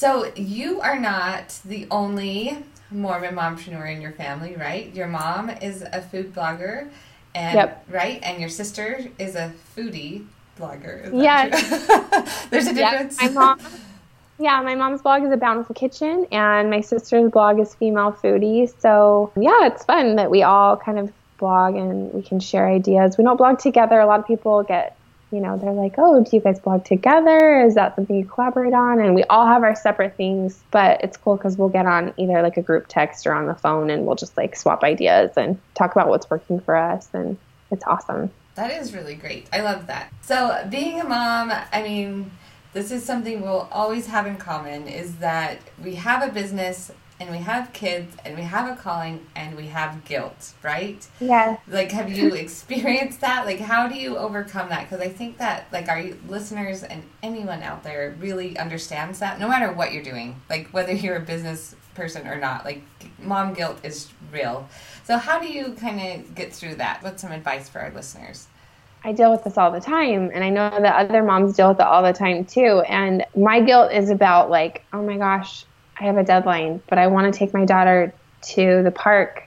So 0.00 0.32
you 0.34 0.80
are 0.80 0.98
not 0.98 1.58
the 1.62 1.86
only 1.90 2.56
Mormon 2.90 3.34
mompreneur 3.34 3.94
in 3.94 4.00
your 4.00 4.12
family, 4.12 4.56
right? 4.56 4.92
Your 4.94 5.06
mom 5.06 5.50
is 5.50 5.82
a 5.82 6.02
food 6.02 6.34
blogger, 6.34 6.88
and 7.34 7.54
yep. 7.54 7.84
right, 7.88 8.20
and 8.22 8.40
your 8.40 8.48
sister 8.48 9.08
is 9.18 9.34
a 9.36 9.52
foodie 9.76 10.26
blogger. 10.58 11.10
Yeah, 11.12 11.48
there's 12.50 12.66
a 12.66 12.74
difference. 12.74 13.20
my 13.20 13.28
mom. 13.28 13.60
Yeah, 14.38 14.62
my 14.62 14.74
mom's 14.74 15.02
blog 15.02 15.22
is 15.22 15.30
a 15.30 15.36
bountiful 15.36 15.74
kitchen, 15.74 16.26
and 16.32 16.70
my 16.70 16.80
sister's 16.80 17.30
blog 17.30 17.60
is 17.60 17.74
female 17.74 18.12
foodie. 18.12 18.72
So 18.80 19.32
yeah, 19.36 19.66
it's 19.66 19.84
fun 19.84 20.16
that 20.16 20.30
we 20.30 20.42
all 20.42 20.76
kind 20.76 20.98
of 20.98 21.12
blog 21.40 21.74
and 21.74 22.12
we 22.12 22.22
can 22.22 22.38
share 22.38 22.68
ideas. 22.68 23.18
We 23.18 23.24
don't 23.24 23.36
blog 23.36 23.58
together. 23.58 23.98
A 23.98 24.06
lot 24.06 24.20
of 24.20 24.26
people 24.26 24.62
get 24.62 24.96
you 25.30 25.40
know, 25.40 25.56
they're 25.56 25.72
like, 25.72 25.94
oh, 25.98 26.22
do 26.22 26.36
you 26.36 26.42
guys 26.42 26.58
blog 26.58 26.84
together? 26.84 27.60
Is 27.60 27.76
that 27.76 27.94
something 27.94 28.16
you 28.16 28.24
collaborate 28.24 28.72
on? 28.72 29.00
And 29.00 29.14
we 29.14 29.22
all 29.24 29.46
have 29.46 29.62
our 29.62 29.76
separate 29.76 30.16
things, 30.16 30.60
but 30.70 31.02
it's 31.04 31.16
cool 31.16 31.36
because 31.36 31.56
we'll 31.56 31.68
get 31.68 31.86
on 31.86 32.12
either 32.16 32.42
like 32.42 32.56
a 32.56 32.62
group 32.62 32.86
text 32.88 33.26
or 33.26 33.32
on 33.32 33.46
the 33.46 33.54
phone 33.54 33.90
and 33.90 34.06
we'll 34.06 34.16
just 34.16 34.36
like 34.36 34.56
swap 34.56 34.82
ideas 34.82 35.30
and 35.36 35.60
talk 35.74 35.92
about 35.92 36.08
what's 36.08 36.28
working 36.28 36.60
for 36.60 36.74
us. 36.74 37.08
And 37.12 37.38
it's 37.70 37.84
awesome. 37.86 38.30
That 38.56 38.72
is 38.72 38.92
really 38.92 39.14
great. 39.14 39.48
I 39.52 39.60
love 39.60 39.86
that. 39.86 40.12
So, 40.22 40.66
being 40.68 41.00
a 41.00 41.04
mom, 41.04 41.52
I 41.72 41.82
mean, 41.82 42.32
this 42.72 42.90
is 42.90 43.04
something 43.04 43.40
we'll 43.40 43.68
always 43.70 44.06
have 44.08 44.26
in 44.26 44.36
common 44.36 44.86
is 44.86 45.16
that 45.16 45.58
we 45.82 45.94
have 45.96 46.28
a 46.28 46.32
business 46.32 46.90
and 47.20 47.30
we 47.30 47.36
have 47.36 47.72
kids 47.74 48.16
and 48.24 48.34
we 48.34 48.42
have 48.42 48.72
a 48.72 48.80
calling 48.80 49.26
and 49.36 49.54
we 49.54 49.66
have 49.66 50.04
guilt, 50.06 50.54
right? 50.62 51.06
Yeah. 51.20 51.58
Like, 51.68 51.92
have 51.92 52.10
you 52.10 52.34
experienced 52.34 53.20
that? 53.22 53.44
Like, 53.44 53.60
how 53.60 53.86
do 53.86 53.94
you 53.94 54.16
overcome 54.16 54.70
that? 54.70 54.88
Because 54.88 55.04
I 55.04 55.10
think 55.10 55.36
that, 55.36 55.66
like, 55.70 55.88
our 55.88 56.02
listeners 56.26 56.82
and 56.82 57.02
anyone 57.22 57.62
out 57.62 57.82
there 57.82 58.16
really 58.18 58.58
understands 58.58 59.18
that 59.18 59.38
no 59.38 59.46
matter 59.46 59.70
what 59.70 59.92
you're 59.92 60.02
doing, 60.02 60.40
like, 60.48 60.68
whether 60.68 60.92
you're 60.92 61.16
a 61.16 61.20
business 61.20 61.76
person 61.94 62.26
or 62.26 62.36
not, 62.36 62.64
like, 62.64 62.82
mom 63.18 63.52
guilt 63.52 63.78
is 63.84 64.08
real. 64.32 64.66
So, 65.04 65.18
how 65.18 65.38
do 65.38 65.46
you 65.46 65.74
kind 65.74 66.00
of 66.00 66.34
get 66.34 66.54
through 66.54 66.76
that? 66.76 67.02
What's 67.02 67.20
some 67.20 67.32
advice 67.32 67.68
for 67.68 67.80
our 67.80 67.90
listeners? 67.92 68.48
I 69.04 69.12
deal 69.12 69.30
with 69.30 69.44
this 69.44 69.56
all 69.58 69.70
the 69.70 69.80
time, 69.80 70.30
and 70.32 70.44
I 70.44 70.50
know 70.50 70.70
that 70.70 70.94
other 70.94 71.22
moms 71.22 71.56
deal 71.56 71.68
with 71.68 71.80
it 71.80 71.86
all 71.86 72.02
the 72.02 72.12
time 72.12 72.44
too. 72.44 72.82
And 72.86 73.24
my 73.36 73.60
guilt 73.60 73.92
is 73.92 74.10
about 74.10 74.50
like, 74.50 74.84
oh 74.92 75.02
my 75.02 75.16
gosh, 75.16 75.64
I 76.00 76.04
have 76.04 76.16
a 76.16 76.24
deadline, 76.24 76.82
but 76.88 76.98
I 76.98 77.06
want 77.08 77.32
to 77.32 77.38
take 77.38 77.52
my 77.52 77.64
daughter 77.64 78.12
to 78.54 78.82
the 78.82 78.90
park. 78.90 79.46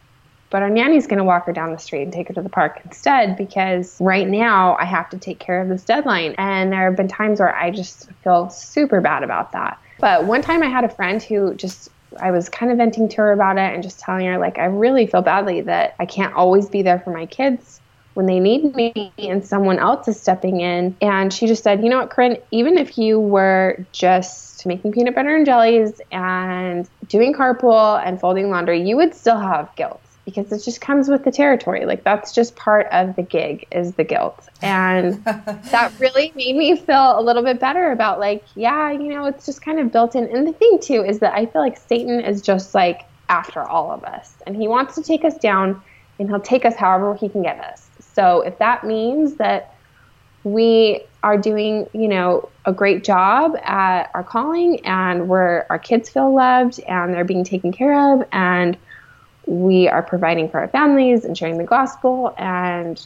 But 0.49 0.61
our 0.61 0.69
nanny's 0.69 1.07
going 1.07 1.17
to 1.17 1.23
walk 1.23 1.47
her 1.47 1.51
down 1.51 1.71
the 1.71 1.79
street 1.79 2.03
and 2.03 2.13
take 2.13 2.27
her 2.27 2.33
to 2.35 2.41
the 2.43 2.49
park 2.49 2.79
instead 2.85 3.35
because 3.37 3.97
right 3.99 4.27
now 4.27 4.77
I 4.79 4.85
have 4.85 5.09
to 5.09 5.17
take 5.17 5.39
care 5.39 5.59
of 5.59 5.67
this 5.67 5.83
deadline. 5.83 6.35
And 6.37 6.71
there 6.71 6.85
have 6.85 6.95
been 6.95 7.07
times 7.07 7.39
where 7.39 7.55
I 7.55 7.71
just 7.71 8.11
feel 8.23 8.51
super 8.51 9.01
bad 9.01 9.23
about 9.23 9.53
that. 9.53 9.79
But 9.99 10.25
one 10.25 10.43
time 10.43 10.61
I 10.61 10.67
had 10.67 10.83
a 10.83 10.89
friend 10.89 11.21
who 11.23 11.55
just 11.55 11.89
I 12.19 12.29
was 12.29 12.49
kind 12.49 12.71
of 12.71 12.77
venting 12.77 13.09
to 13.09 13.17
her 13.17 13.31
about 13.31 13.57
it 13.57 13.73
and 13.73 13.81
just 13.81 13.99
telling 13.99 14.27
her, 14.27 14.37
like, 14.37 14.59
I 14.59 14.65
really 14.65 15.07
feel 15.07 15.23
badly 15.23 15.61
that 15.61 15.95
I 15.99 16.05
can't 16.05 16.35
always 16.35 16.69
be 16.69 16.83
there 16.83 16.99
for 16.99 17.11
my 17.11 17.25
kids 17.25 17.81
when 18.13 18.27
they 18.27 18.39
need 18.39 18.75
me 18.75 19.11
and 19.17 19.43
someone 19.43 19.79
else 19.79 20.07
is 20.07 20.19
stepping 20.19 20.61
in. 20.61 20.95
And 21.01 21.33
she 21.33 21.47
just 21.47 21.63
said, 21.63 21.83
you 21.83 21.89
know 21.89 21.97
what, 21.99 22.11
Corrine, 22.11 22.39
even 22.51 22.77
if 22.77 22.97
you 22.97 23.19
were 23.19 23.83
just 23.91 24.42
making 24.65 24.91
peanut 24.91 25.15
butter 25.15 25.35
and 25.35 25.45
jellies 25.45 26.01
and 26.11 26.89
doing 27.07 27.33
carpool 27.33 28.01
and 28.05 28.19
folding 28.19 28.49
laundry, 28.49 28.81
you 28.81 28.95
would 28.95 29.13
still 29.13 29.39
have 29.39 29.73
guilt 29.75 30.01
because 30.25 30.51
it 30.51 30.63
just 30.63 30.79
comes 30.79 31.09
with 31.09 31.23
the 31.23 31.31
territory. 31.31 31.85
Like 31.85 32.03
that's 32.03 32.33
just 32.33 32.55
part 32.55 32.87
of 32.91 33.15
the 33.15 33.21
gig 33.23 33.67
is 33.71 33.93
the 33.95 34.03
guilt. 34.03 34.47
And 34.61 35.23
that 35.25 35.91
really 35.99 36.31
made 36.35 36.55
me 36.55 36.75
feel 36.75 37.19
a 37.19 37.21
little 37.21 37.43
bit 37.43 37.59
better 37.59 37.91
about 37.91 38.19
like, 38.19 38.43
yeah, 38.55 38.91
you 38.91 39.13
know, 39.13 39.25
it's 39.25 39.45
just 39.45 39.61
kind 39.61 39.79
of 39.79 39.91
built 39.91 40.15
in. 40.15 40.25
And 40.25 40.47
the 40.47 40.53
thing 40.53 40.79
too 40.81 41.03
is 41.03 41.19
that 41.19 41.33
I 41.33 41.45
feel 41.45 41.61
like 41.61 41.77
Satan 41.77 42.21
is 42.21 42.41
just 42.41 42.73
like 42.73 43.01
after 43.29 43.63
all 43.63 43.91
of 43.91 44.03
us 44.03 44.33
and 44.45 44.55
he 44.55 44.67
wants 44.67 44.95
to 44.95 45.03
take 45.03 45.25
us 45.25 45.37
down 45.37 45.81
and 46.19 46.29
he'll 46.29 46.39
take 46.39 46.65
us 46.65 46.75
however 46.75 47.15
he 47.15 47.29
can 47.29 47.41
get 47.41 47.59
us. 47.59 47.89
So 47.99 48.41
if 48.41 48.57
that 48.59 48.83
means 48.83 49.35
that 49.35 49.75
we 50.43 51.03
are 51.23 51.37
doing, 51.37 51.87
you 51.93 52.07
know, 52.07 52.49
a 52.65 52.73
great 52.73 53.03
job 53.03 53.55
at 53.63 54.11
our 54.13 54.23
calling 54.23 54.85
and 54.85 55.29
where 55.29 55.65
our 55.69 55.79
kids 55.79 56.09
feel 56.09 56.33
loved 56.33 56.79
and 56.81 57.13
they're 57.13 57.23
being 57.23 57.45
taken 57.45 57.71
care 57.71 58.13
of 58.13 58.27
and 58.33 58.77
we 59.45 59.87
are 59.87 60.03
providing 60.03 60.49
for 60.49 60.59
our 60.59 60.67
families 60.67 61.25
and 61.25 61.37
sharing 61.37 61.57
the 61.57 61.63
gospel 61.63 62.35
and 62.37 63.05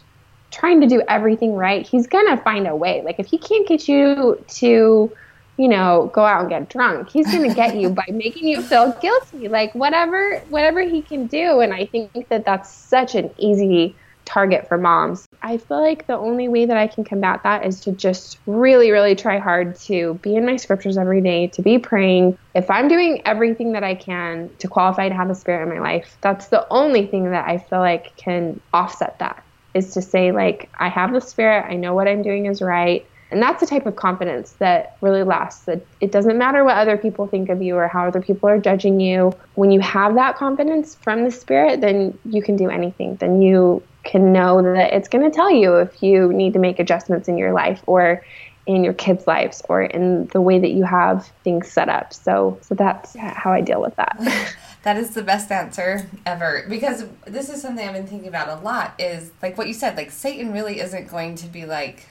trying 0.51 0.81
to 0.81 0.87
do 0.87 1.01
everything 1.07 1.53
right, 1.53 1.87
he's 1.87 2.07
going 2.07 2.27
to 2.27 2.41
find 2.43 2.67
a 2.67 2.75
way. 2.75 3.01
Like 3.03 3.19
if 3.19 3.27
he 3.27 3.37
can't 3.37 3.67
get 3.67 3.87
you 3.87 4.43
to, 4.47 5.11
you 5.57 5.67
know, 5.67 6.11
go 6.13 6.25
out 6.25 6.41
and 6.41 6.49
get 6.49 6.69
drunk, 6.69 7.09
he's 7.09 7.27
going 7.27 7.47
to 7.47 7.55
get 7.55 7.75
you 7.75 7.89
by 7.89 8.05
making 8.11 8.47
you 8.47 8.61
feel 8.61 8.91
guilty. 8.93 9.47
Like 9.47 9.73
whatever 9.75 10.39
whatever 10.49 10.81
he 10.81 11.01
can 11.01 11.27
do 11.27 11.59
and 11.59 11.73
I 11.73 11.85
think 11.85 12.29
that 12.29 12.45
that's 12.45 12.71
such 12.71 13.15
an 13.15 13.29
easy 13.37 13.95
target 14.27 14.67
for 14.67 14.77
moms. 14.77 15.27
I 15.41 15.57
feel 15.57 15.81
like 15.81 16.05
the 16.05 16.17
only 16.17 16.47
way 16.49 16.65
that 16.65 16.77
I 16.77 16.87
can 16.87 17.03
combat 17.03 17.41
that 17.43 17.65
is 17.65 17.79
to 17.81 17.93
just 17.93 18.39
really, 18.45 18.91
really 18.91 19.15
try 19.15 19.39
hard 19.39 19.79
to 19.81 20.15
be 20.21 20.35
in 20.35 20.45
my 20.45 20.57
scriptures 20.57 20.97
every 20.97 21.21
day, 21.21 21.47
to 21.47 21.61
be 21.61 21.79
praying. 21.79 22.37
If 22.53 22.69
I'm 22.69 22.87
doing 22.87 23.21
everything 23.25 23.71
that 23.71 23.83
I 23.83 23.95
can 23.95 24.49
to 24.59 24.67
qualify 24.67 25.07
to 25.09 25.15
have 25.15 25.29
the 25.29 25.35
Spirit 25.35 25.63
in 25.63 25.69
my 25.69 25.79
life, 25.79 26.17
that's 26.21 26.47
the 26.47 26.67
only 26.69 27.07
thing 27.07 27.31
that 27.31 27.47
I 27.47 27.57
feel 27.57 27.79
like 27.79 28.15
can 28.17 28.59
offset 28.73 29.17
that 29.19 29.41
is 29.73 29.93
to 29.93 30.01
say, 30.01 30.31
like, 30.31 30.69
I 30.77 30.89
have 30.89 31.13
the 31.13 31.21
Spirit, 31.21 31.65
I 31.69 31.75
know 31.75 31.93
what 31.93 32.07
I'm 32.07 32.21
doing 32.21 32.47
is 32.47 32.61
right. 32.61 33.05
And 33.29 33.41
that's 33.41 33.59
the 33.59 33.67
type 33.67 33.85
of 33.85 33.97
confidence 33.97 34.53
that 34.59 34.95
really 35.01 35.23
lasts. 35.23 35.65
That 35.65 35.85
it 35.99 36.11
doesn't 36.11 36.37
matter 36.37 36.63
what 36.63 36.77
other 36.77 36.97
people 36.97 37.27
think 37.27 37.49
of 37.49 37.61
you 37.61 37.75
or 37.75 37.87
how 37.87 38.07
other 38.07 38.21
people 38.21 38.47
are 38.47 38.57
judging 38.57 38.99
you. 38.99 39.33
When 39.55 39.69
you 39.71 39.81
have 39.81 40.15
that 40.15 40.37
confidence 40.37 40.95
from 40.95 41.23
the 41.25 41.31
Spirit, 41.31 41.81
then 41.81 42.17
you 42.25 42.41
can 42.41 42.55
do 42.55 42.69
anything. 42.69 43.17
Then 43.17 43.41
you 43.41 43.83
can 44.07 44.31
know 44.31 44.61
that 44.61 44.93
it's 44.93 45.07
going 45.07 45.29
to 45.29 45.35
tell 45.35 45.51
you 45.51 45.75
if 45.75 46.01
you 46.01 46.33
need 46.33 46.53
to 46.53 46.59
make 46.59 46.79
adjustments 46.79 47.27
in 47.27 47.37
your 47.37 47.53
life 47.53 47.83
or 47.85 48.23
in 48.65 48.83
your 48.83 48.93
kids' 48.93 49.27
lives 49.27 49.61
or 49.69 49.83
in 49.83 50.25
the 50.27 50.41
way 50.41 50.59
that 50.59 50.71
you 50.71 50.83
have 50.83 51.27
things 51.43 51.71
set 51.71 51.89
up. 51.89 52.13
So, 52.13 52.57
so 52.61 52.73
that's 52.73 53.15
how 53.15 53.51
I 53.51 53.61
deal 53.61 53.81
with 53.81 53.95
that. 53.97 54.55
that 54.83 54.97
is 54.97 55.11
the 55.11 55.21
best 55.21 55.51
answer 55.51 56.09
ever 56.25 56.65
because 56.69 57.05
this 57.25 57.49
is 57.49 57.61
something 57.61 57.87
I've 57.87 57.93
been 57.93 58.07
thinking 58.07 58.29
about 58.29 58.47
a 58.49 58.63
lot 58.63 58.93
is 58.97 59.31
like 59.41 59.57
what 59.57 59.67
you 59.67 59.73
said 59.73 59.97
like 59.97 60.11
Satan 60.11 60.53
really 60.53 60.79
isn't 60.79 61.09
going 61.09 61.35
to 61.35 61.47
be 61.47 61.65
like 61.65 62.07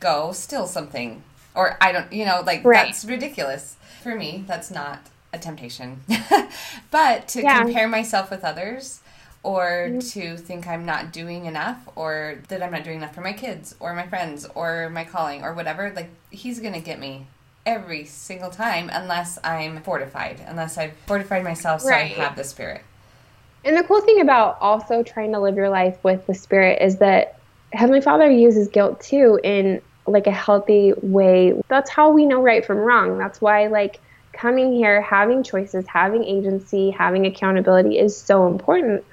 go 0.00 0.32
steal 0.32 0.66
something 0.66 1.22
or 1.54 1.78
I 1.80 1.92
don't 1.92 2.12
you 2.12 2.26
know 2.26 2.42
like 2.44 2.64
right. 2.64 2.86
that's 2.86 3.04
ridiculous. 3.04 3.76
For 4.02 4.14
me, 4.14 4.44
that's 4.46 4.70
not 4.70 5.00
a 5.32 5.38
temptation. 5.38 6.02
but 6.90 7.28
to 7.28 7.42
yeah. 7.42 7.62
compare 7.62 7.88
myself 7.88 8.30
with 8.30 8.44
others 8.44 9.00
or 9.42 9.88
mm-hmm. 9.88 9.98
to 10.00 10.36
think 10.36 10.66
I'm 10.66 10.84
not 10.84 11.12
doing 11.12 11.46
enough 11.46 11.88
or 11.96 12.40
that 12.48 12.62
I'm 12.62 12.72
not 12.72 12.84
doing 12.84 12.98
enough 12.98 13.14
for 13.14 13.20
my 13.20 13.32
kids 13.32 13.74
or 13.80 13.94
my 13.94 14.06
friends 14.06 14.46
or 14.54 14.90
my 14.90 15.04
calling 15.04 15.42
or 15.42 15.54
whatever, 15.54 15.92
like 15.94 16.10
he's 16.30 16.60
going 16.60 16.74
to 16.74 16.80
get 16.80 16.98
me 16.98 17.26
every 17.64 18.04
single 18.04 18.50
time 18.50 18.90
unless 18.92 19.38
I'm 19.44 19.82
fortified, 19.82 20.40
unless 20.46 20.78
I've 20.78 20.94
fortified 21.06 21.44
myself 21.44 21.82
so 21.82 21.90
right. 21.90 22.16
I 22.18 22.22
have 22.22 22.36
the 22.36 22.44
spirit. 22.44 22.82
And 23.64 23.76
the 23.76 23.82
cool 23.82 24.00
thing 24.00 24.20
about 24.20 24.58
also 24.60 25.02
trying 25.02 25.32
to 25.32 25.40
live 25.40 25.56
your 25.56 25.68
life 25.68 26.02
with 26.02 26.26
the 26.26 26.34
spirit 26.34 26.80
is 26.80 26.96
that 26.98 27.38
Heavenly 27.72 28.00
Father 28.00 28.30
uses 28.30 28.68
guilt 28.68 29.00
too 29.00 29.38
in 29.44 29.82
like 30.06 30.26
a 30.26 30.32
healthy 30.32 30.94
way. 31.02 31.60
That's 31.68 31.90
how 31.90 32.10
we 32.10 32.24
know 32.24 32.40
right 32.40 32.64
from 32.64 32.78
wrong. 32.78 33.18
That's 33.18 33.40
why 33.40 33.66
like 33.66 34.00
coming 34.32 34.72
here, 34.72 35.02
having 35.02 35.42
choices, 35.42 35.86
having 35.86 36.24
agency, 36.24 36.90
having 36.90 37.26
accountability 37.26 37.98
is 37.98 38.16
so 38.16 38.46
important 38.46 39.04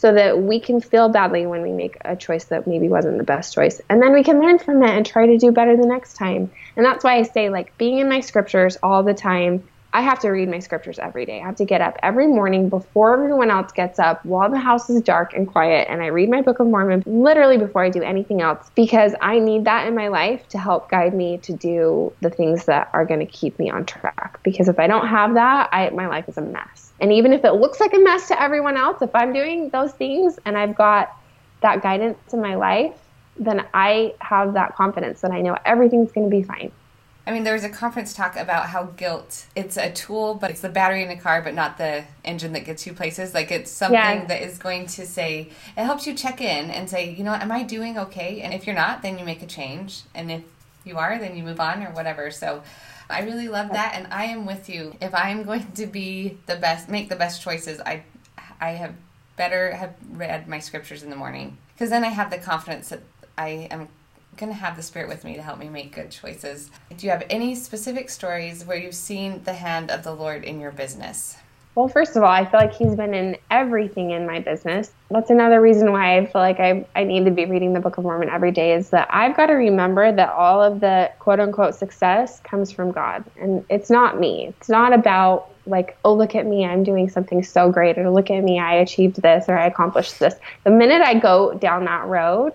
so 0.00 0.14
that 0.14 0.40
we 0.40 0.58
can 0.58 0.80
feel 0.80 1.10
badly 1.10 1.46
when 1.46 1.60
we 1.60 1.72
make 1.72 1.98
a 2.06 2.16
choice 2.16 2.44
that 2.44 2.66
maybe 2.66 2.88
wasn't 2.88 3.18
the 3.18 3.22
best 3.22 3.52
choice. 3.52 3.82
And 3.90 4.00
then 4.00 4.14
we 4.14 4.24
can 4.24 4.40
learn 4.40 4.58
from 4.58 4.82
it 4.82 4.88
and 4.88 5.04
try 5.04 5.26
to 5.26 5.36
do 5.36 5.52
better 5.52 5.76
the 5.76 5.86
next 5.86 6.14
time. 6.14 6.50
And 6.74 6.86
that's 6.86 7.04
why 7.04 7.16
I 7.16 7.22
say, 7.22 7.50
like, 7.50 7.76
being 7.76 7.98
in 7.98 8.08
my 8.08 8.20
scriptures 8.20 8.78
all 8.82 9.02
the 9.02 9.12
time 9.12 9.62
I 9.92 10.02
have 10.02 10.20
to 10.20 10.28
read 10.28 10.48
my 10.48 10.60
scriptures 10.60 11.00
every 11.00 11.26
day. 11.26 11.40
I 11.40 11.46
have 11.46 11.56
to 11.56 11.64
get 11.64 11.80
up 11.80 11.96
every 12.02 12.28
morning 12.28 12.68
before 12.68 13.12
everyone 13.14 13.50
else 13.50 13.72
gets 13.72 13.98
up 13.98 14.24
while 14.24 14.48
the 14.48 14.58
house 14.58 14.88
is 14.88 15.02
dark 15.02 15.34
and 15.34 15.48
quiet. 15.48 15.88
And 15.90 16.00
I 16.00 16.06
read 16.06 16.30
my 16.30 16.42
Book 16.42 16.60
of 16.60 16.68
Mormon 16.68 17.02
literally 17.06 17.58
before 17.58 17.84
I 17.84 17.90
do 17.90 18.00
anything 18.00 18.40
else 18.40 18.70
because 18.76 19.14
I 19.20 19.40
need 19.40 19.64
that 19.64 19.88
in 19.88 19.96
my 19.96 20.06
life 20.06 20.46
to 20.50 20.58
help 20.58 20.90
guide 20.90 21.12
me 21.12 21.38
to 21.38 21.52
do 21.52 22.12
the 22.20 22.30
things 22.30 22.66
that 22.66 22.88
are 22.92 23.04
going 23.04 23.18
to 23.20 23.26
keep 23.26 23.58
me 23.58 23.68
on 23.68 23.84
track. 23.84 24.38
Because 24.44 24.68
if 24.68 24.78
I 24.78 24.86
don't 24.86 25.08
have 25.08 25.34
that, 25.34 25.68
I, 25.72 25.90
my 25.90 26.06
life 26.06 26.28
is 26.28 26.38
a 26.38 26.42
mess. 26.42 26.92
And 27.00 27.12
even 27.12 27.32
if 27.32 27.44
it 27.44 27.54
looks 27.54 27.80
like 27.80 27.92
a 27.92 27.98
mess 27.98 28.28
to 28.28 28.40
everyone 28.40 28.76
else, 28.76 29.02
if 29.02 29.14
I'm 29.14 29.32
doing 29.32 29.70
those 29.70 29.92
things 29.92 30.38
and 30.44 30.56
I've 30.56 30.76
got 30.76 31.16
that 31.62 31.82
guidance 31.82 32.32
in 32.32 32.40
my 32.40 32.54
life, 32.54 32.94
then 33.38 33.66
I 33.74 34.14
have 34.20 34.54
that 34.54 34.76
confidence 34.76 35.22
that 35.22 35.32
I 35.32 35.40
know 35.40 35.56
everything's 35.64 36.12
going 36.12 36.30
to 36.30 36.36
be 36.36 36.42
fine. 36.42 36.70
I 37.30 37.32
mean, 37.32 37.44
there 37.44 37.54
was 37.54 37.62
a 37.62 37.68
conference 37.68 38.12
talk 38.12 38.34
about 38.34 38.70
how 38.70 38.86
guilt, 38.96 39.46
it's 39.54 39.76
a 39.76 39.92
tool, 39.92 40.34
but 40.34 40.50
it's 40.50 40.62
the 40.62 40.68
battery 40.68 41.04
in 41.04 41.10
a 41.10 41.16
car, 41.16 41.40
but 41.40 41.54
not 41.54 41.78
the 41.78 42.02
engine 42.24 42.54
that 42.54 42.64
gets 42.64 42.88
you 42.88 42.92
places. 42.92 43.34
Like 43.34 43.52
it's 43.52 43.70
something 43.70 43.94
yeah. 43.94 44.24
that 44.24 44.42
is 44.42 44.58
going 44.58 44.88
to 44.88 45.06
say, 45.06 45.48
it 45.76 45.84
helps 45.84 46.08
you 46.08 46.14
check 46.14 46.40
in 46.40 46.72
and 46.72 46.90
say, 46.90 47.14
you 47.14 47.22
know, 47.22 47.32
am 47.32 47.52
I 47.52 47.62
doing 47.62 47.96
okay? 47.98 48.40
And 48.40 48.52
if 48.52 48.66
you're 48.66 48.74
not, 48.74 49.02
then 49.02 49.16
you 49.16 49.24
make 49.24 49.42
a 49.42 49.46
change. 49.46 50.02
And 50.12 50.28
if 50.28 50.42
you 50.84 50.98
are, 50.98 51.20
then 51.20 51.36
you 51.36 51.44
move 51.44 51.60
on 51.60 51.84
or 51.84 51.92
whatever. 51.92 52.32
So 52.32 52.64
I 53.08 53.22
really 53.22 53.46
love 53.46 53.68
that. 53.68 53.94
And 53.94 54.12
I 54.12 54.24
am 54.24 54.44
with 54.44 54.68
you. 54.68 54.96
If 55.00 55.14
I'm 55.14 55.44
going 55.44 55.70
to 55.70 55.86
be 55.86 56.36
the 56.46 56.56
best, 56.56 56.88
make 56.88 57.10
the 57.10 57.14
best 57.14 57.42
choices, 57.42 57.80
I, 57.80 58.02
I 58.60 58.70
have 58.70 58.94
better 59.36 59.72
have 59.72 59.94
read 60.14 60.48
my 60.48 60.58
scriptures 60.58 61.04
in 61.04 61.10
the 61.10 61.16
morning 61.16 61.58
because 61.74 61.90
then 61.90 62.02
I 62.02 62.08
have 62.08 62.28
the 62.28 62.38
confidence 62.38 62.88
that 62.88 63.02
I 63.38 63.68
am 63.70 63.88
going 64.40 64.50
to 64.50 64.58
have 64.58 64.74
the 64.74 64.82
Spirit 64.82 65.08
with 65.08 65.22
me 65.22 65.36
to 65.36 65.42
help 65.42 65.58
me 65.58 65.68
make 65.68 65.94
good 65.94 66.10
choices. 66.10 66.70
Do 66.96 67.06
you 67.06 67.12
have 67.12 67.24
any 67.30 67.54
specific 67.54 68.08
stories 68.08 68.64
where 68.64 68.76
you've 68.76 68.94
seen 68.94 69.44
the 69.44 69.52
hand 69.52 69.90
of 69.90 70.02
the 70.02 70.14
Lord 70.14 70.42
in 70.44 70.58
your 70.58 70.72
business? 70.72 71.36
Well, 71.76 71.86
first 71.86 72.16
of 72.16 72.24
all, 72.24 72.30
I 72.30 72.44
feel 72.44 72.58
like 72.58 72.74
he's 72.74 72.96
been 72.96 73.14
in 73.14 73.36
everything 73.50 74.10
in 74.10 74.26
my 74.26 74.40
business. 74.40 74.90
That's 75.10 75.30
another 75.30 75.60
reason 75.60 75.92
why 75.92 76.18
I 76.18 76.26
feel 76.26 76.40
like 76.40 76.58
I, 76.58 76.84
I 76.96 77.04
need 77.04 77.26
to 77.26 77.30
be 77.30 77.44
reading 77.44 77.74
the 77.74 77.80
Book 77.80 77.96
of 77.96 78.04
Mormon 78.04 78.28
every 78.28 78.50
day 78.50 78.72
is 78.72 78.90
that 78.90 79.08
I've 79.12 79.36
got 79.36 79.46
to 79.46 79.52
remember 79.52 80.10
that 80.10 80.30
all 80.30 80.60
of 80.60 80.80
the 80.80 81.12
quote 81.20 81.38
unquote 81.38 81.76
success 81.76 82.40
comes 82.40 82.72
from 82.72 82.90
God. 82.90 83.24
And 83.40 83.64
it's 83.70 83.88
not 83.88 84.18
me. 84.18 84.46
It's 84.48 84.68
not 84.68 84.92
about 84.92 85.50
like, 85.66 85.96
oh, 86.04 86.14
look 86.14 86.34
at 86.34 86.46
me, 86.46 86.64
I'm 86.64 86.82
doing 86.82 87.08
something 87.08 87.42
so 87.42 87.70
great, 87.70 87.98
or 87.98 88.10
look 88.10 88.30
at 88.30 88.42
me, 88.42 88.58
I 88.58 88.74
achieved 88.74 89.22
this, 89.22 89.44
or 89.46 89.56
I 89.56 89.66
accomplished 89.66 90.18
this. 90.18 90.34
The 90.64 90.70
minute 90.70 91.02
I 91.02 91.14
go 91.14 91.54
down 91.54 91.84
that 91.84 92.06
road, 92.06 92.52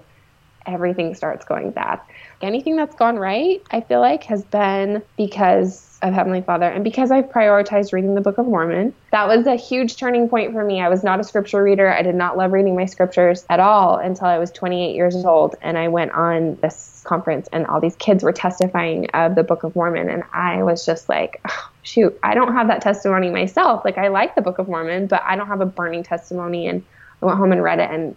everything 0.66 1.16
starts 1.16 1.46
going 1.46 1.72
bad. 1.72 2.00
Anything 2.42 2.76
that's 2.76 2.96
gone 2.96 3.18
right, 3.18 3.62
I 3.72 3.82
feel 3.82 4.02
like, 4.02 4.24
has 4.26 4.44
been 4.44 5.02
because 5.18 5.98
of 6.02 6.14
Heavenly 6.14 6.42
Father 6.42 6.66
and 6.66 6.84
because 6.84 7.12
I've 7.12 7.26
prioritized 7.26 7.94
reading 7.94 8.16
the 8.16 8.22
Book 8.22 8.38
of 8.38 8.46
Mormon. 8.46 8.94
That 9.12 9.28
was 9.28 9.48
a 9.48 9.56
huge 9.56 9.98
turning 9.98 10.30
point 10.30 10.54
for 10.54 10.64
me. 10.64 10.82
I 10.82 10.90
was 10.90 11.04
not 11.04 11.20
a 11.20 11.24
scripture 11.24 11.64
reader. 11.64 11.92
I 11.92 12.02
did 12.02 12.16
not 12.16 12.38
love 12.38 12.52
reading 12.52 12.76
my 12.76 12.86
scriptures 12.86 13.46
at 13.50 13.60
all 13.60 13.98
until 13.98 14.28
I 14.28 14.38
was 14.38 14.52
28 14.52 14.96
years 14.96 15.16
old 15.16 15.56
and 15.62 15.78
I 15.78 15.88
went 15.88 16.12
on 16.12 16.56
this 16.62 17.02
conference 17.06 17.48
and 17.52 17.66
all 17.68 17.80
these 17.80 17.96
kids 17.96 18.24
were 18.24 18.34
testifying 18.34 19.10
of 19.12 19.36
the 19.36 19.44
Book 19.44 19.64
of 19.64 19.76
Mormon 19.76 20.10
and 20.10 20.24
I 20.34 20.64
was 20.64 20.86
just 20.86 21.10
like, 21.10 21.42
oh, 21.48 21.70
shoot, 21.82 22.18
I 22.24 22.36
don't 22.36 22.54
have 22.54 22.68
that 22.68 22.82
testimony 22.82 23.30
myself. 23.30 23.86
Like 23.86 23.98
I 23.98 24.10
like 24.10 24.36
the 24.36 24.42
Book 24.42 24.60
of 24.60 24.68
Mormon, 24.68 25.08
but 25.08 25.24
I 25.24 25.36
don't 25.36 25.48
have 25.48 25.62
a 25.62 25.66
burning 25.66 26.04
testimony 26.04 26.68
and 26.68 26.84
I 27.22 27.26
went 27.26 27.38
home 27.38 27.52
and 27.52 27.64
read 27.64 27.80
it 27.80 27.90
and 27.90 28.16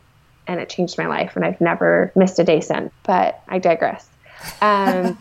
and 0.48 0.58
it 0.60 0.68
changed 0.68 0.98
my 0.98 1.06
life, 1.06 1.36
and 1.36 1.44
I've 1.44 1.60
never 1.60 2.10
missed 2.16 2.38
a 2.38 2.44
day 2.44 2.60
since. 2.60 2.92
But 3.04 3.40
I 3.48 3.58
digress. 3.58 4.08
Um, 4.60 5.18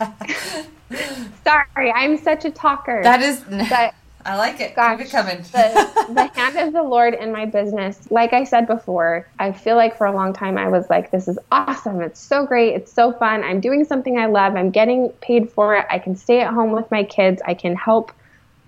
sorry, 1.43 1.91
I'm 1.91 2.17
such 2.17 2.45
a 2.45 2.51
talker. 2.51 3.01
That 3.03 3.21
is. 3.21 3.43
But, 3.69 3.93
I 4.25 4.35
like 4.35 4.59
it. 4.59 4.75
Gosh, 4.75 4.97
Keep 4.97 5.07
it 5.07 5.11
coming. 5.11 5.37
the, 5.37 6.07
the 6.13 6.25
hand 6.25 6.57
of 6.57 6.73
the 6.73 6.83
Lord 6.83 7.13
in 7.13 7.31
my 7.31 7.45
business, 7.45 8.11
like 8.11 8.33
I 8.33 8.43
said 8.43 8.67
before, 8.67 9.25
I 9.39 9.53
feel 9.53 9.77
like 9.77 9.97
for 9.97 10.05
a 10.05 10.11
long 10.11 10.33
time 10.33 10.57
I 10.57 10.67
was 10.67 10.89
like, 10.89 11.11
this 11.11 11.29
is 11.29 11.39
awesome. 11.49 12.01
It's 12.01 12.19
so 12.19 12.45
great. 12.45 12.73
It's 12.75 12.91
so 12.91 13.13
fun. 13.13 13.41
I'm 13.45 13.61
doing 13.61 13.85
something 13.85 14.19
I 14.19 14.25
love. 14.25 14.57
I'm 14.57 14.69
getting 14.69 15.09
paid 15.21 15.49
for 15.49 15.77
it. 15.77 15.85
I 15.89 15.99
can 15.99 16.17
stay 16.17 16.41
at 16.41 16.53
home 16.53 16.73
with 16.73 16.91
my 16.91 17.05
kids. 17.05 17.41
I 17.45 17.53
can 17.53 17.73
help 17.77 18.11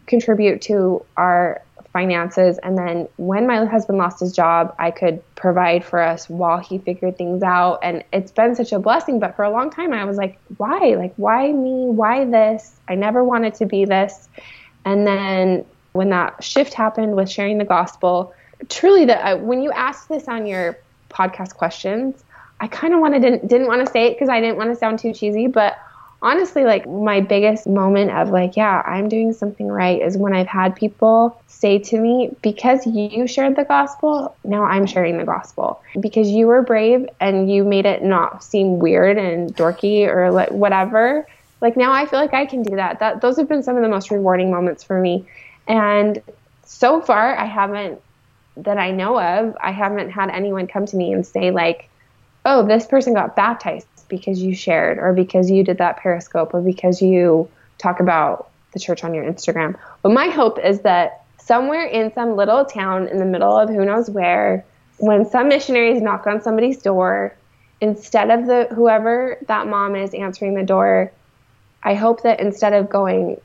contribute 0.08 0.62
to 0.62 1.04
our 1.18 1.62
finances. 1.92 2.60
And 2.60 2.78
then 2.78 3.08
when 3.18 3.48
my 3.48 3.66
husband 3.66 3.98
lost 3.98 4.20
his 4.20 4.32
job, 4.32 4.76
I 4.80 4.92
could 4.92 5.24
provide 5.36 5.84
for 5.84 6.00
us 6.00 6.30
while 6.30 6.60
he 6.60 6.78
figured 6.78 7.18
things 7.18 7.42
out. 7.44 7.80
And 7.82 8.04
it's 8.14 8.32
been 8.32 8.56
such 8.56 8.72
a 8.72 8.80
blessing. 8.80 9.20
But 9.20 9.36
for 9.36 9.44
a 9.44 9.50
long 9.50 9.70
time, 9.70 9.94
I 9.94 10.06
was 10.06 10.18
like, 10.18 10.40
why? 10.58 10.96
Like, 10.98 11.14
why 11.18 11.52
me? 11.52 11.86
Why 11.88 12.26
this? 12.26 12.80
I 12.88 12.96
never 12.96 13.24
wanted 13.24 13.56
to 13.56 13.66
be 13.66 13.86
this. 13.86 14.30
And 14.86 15.06
then 15.06 15.66
when 15.94 16.10
that 16.10 16.44
shift 16.44 16.74
happened 16.74 17.16
with 17.16 17.30
sharing 17.30 17.58
the 17.58 17.66
gospel, 17.66 18.34
truly, 18.70 19.06
that 19.06 19.42
when 19.42 19.62
you 19.62 19.72
asked 19.72 20.10
this 20.10 20.28
on 20.28 20.46
your 20.46 20.78
podcast 21.10 21.56
questions, 21.56 22.24
I 22.60 22.68
kind 22.68 22.94
of 22.94 23.00
wanted 23.00 23.22
to, 23.24 23.48
didn't 23.48 23.68
want 23.68 23.86
to 23.86 23.92
say 23.92 24.08
it 24.08 24.16
because 24.16 24.30
I 24.30 24.42
didn't 24.42 24.58
want 24.58 24.70
to 24.70 24.76
sound 24.76 25.00
too 25.00 25.14
cheesy, 25.14 25.48
but 25.48 25.78
honestly, 26.22 26.64
like 26.64 26.88
my 26.88 27.22
biggest 27.22 27.68
moment 27.68 28.12
of 28.12 28.30
like, 28.30 28.56
yeah, 28.56 28.82
I'm 28.86 29.10
doing 29.10 29.34
something 29.34 29.68
right 29.68 30.02
is 30.02 30.18
when 30.18 30.34
I've 30.34 30.48
had 30.48 30.76
people 30.76 31.42
say 31.48 31.80
to 31.80 32.00
me, 32.00 32.36
because 32.42 32.86
you 32.86 33.28
shared 33.28 33.56
the 33.56 33.64
gospel, 33.64 34.36
now 34.44 34.64
I'm 34.64 34.86
sharing 34.86 35.18
the 35.18 35.26
gospel. 35.26 35.82
Because 36.00 36.30
you 36.30 36.48
were 36.48 36.62
brave 36.62 37.08
and 37.20 37.52
you 37.52 37.64
made 37.64 37.86
it 37.86 38.04
not 38.04 38.44
seem 38.44 38.80
weird 38.80 39.18
and 39.18 39.56
dorky 39.56 40.08
or 40.08 40.32
like 40.32 40.52
whatever 40.52 41.26
like 41.62 41.76
now 41.76 41.92
I 41.92 42.06
feel 42.06 42.20
like 42.20 42.34
I 42.34 42.46
can 42.46 42.64
do 42.64 42.76
that. 42.76 43.00
That 43.00 43.22
those 43.22 43.38
have 43.38 43.50
been 43.50 43.64
some 43.64 43.76
of 43.76 43.84
the 43.84 43.90
most 43.90 44.12
rewarding 44.12 44.52
moments 44.52 44.84
for 44.84 45.00
me. 45.00 45.26
And 45.68 46.22
so 46.64 47.02
far 47.02 47.38
I 47.38 47.46
haven't 47.46 48.02
that 48.58 48.78
I 48.78 48.92
know 48.92 49.20
of, 49.20 49.56
I 49.62 49.72
haven't 49.72 50.10
had 50.10 50.30
anyone 50.30 50.68
come 50.68 50.86
to 50.86 50.96
me 50.96 51.14
and 51.14 51.26
say 51.26 51.52
like, 51.52 51.90
"Oh, 52.46 52.66
this 52.66 52.86
person 52.86 53.14
got 53.14 53.36
baptized 53.36 53.88
because 54.10 54.42
you 54.42 54.56
shared 54.56 54.98
or 54.98 55.14
because 55.14 55.50
you 55.50 55.64
did 55.64 55.78
that 55.78 55.98
periscope 55.98 56.54
or 56.54 56.62
because 56.62 57.02
you 57.02 57.50
talk 57.78 58.00
about 58.00 58.50
the 58.74 58.80
church 58.80 59.04
on 59.04 59.14
your 59.14 59.24
Instagram." 59.24 59.78
But 60.02 60.12
my 60.12 60.28
hope 60.28 60.60
is 60.60 60.82
that 60.82 61.24
somewhere 61.38 61.86
in 61.86 62.14
some 62.14 62.36
little 62.36 62.66
town 62.66 63.08
in 63.08 63.18
the 63.18 63.26
middle 63.26 63.58
of 63.58 63.70
who 63.70 63.86
knows 63.86 64.10
where, 64.10 64.66
when 64.98 65.28
some 65.30 65.48
missionaries 65.48 66.02
knock 66.02 66.28
on 66.28 66.42
somebody's 66.42 66.82
door, 66.82 67.34
instead 67.82 68.30
of 68.30 68.46
the 68.46 68.68
whoever 68.76 69.38
that 69.48 69.68
mom 69.68 69.96
is 69.96 70.14
answering 70.14 70.54
the 70.54 70.64
door, 70.64 71.12
I 71.82 71.94
hope 71.94 72.24
that 72.24 72.40
instead 72.40 72.74
of 72.74 72.90
going, 72.90 73.40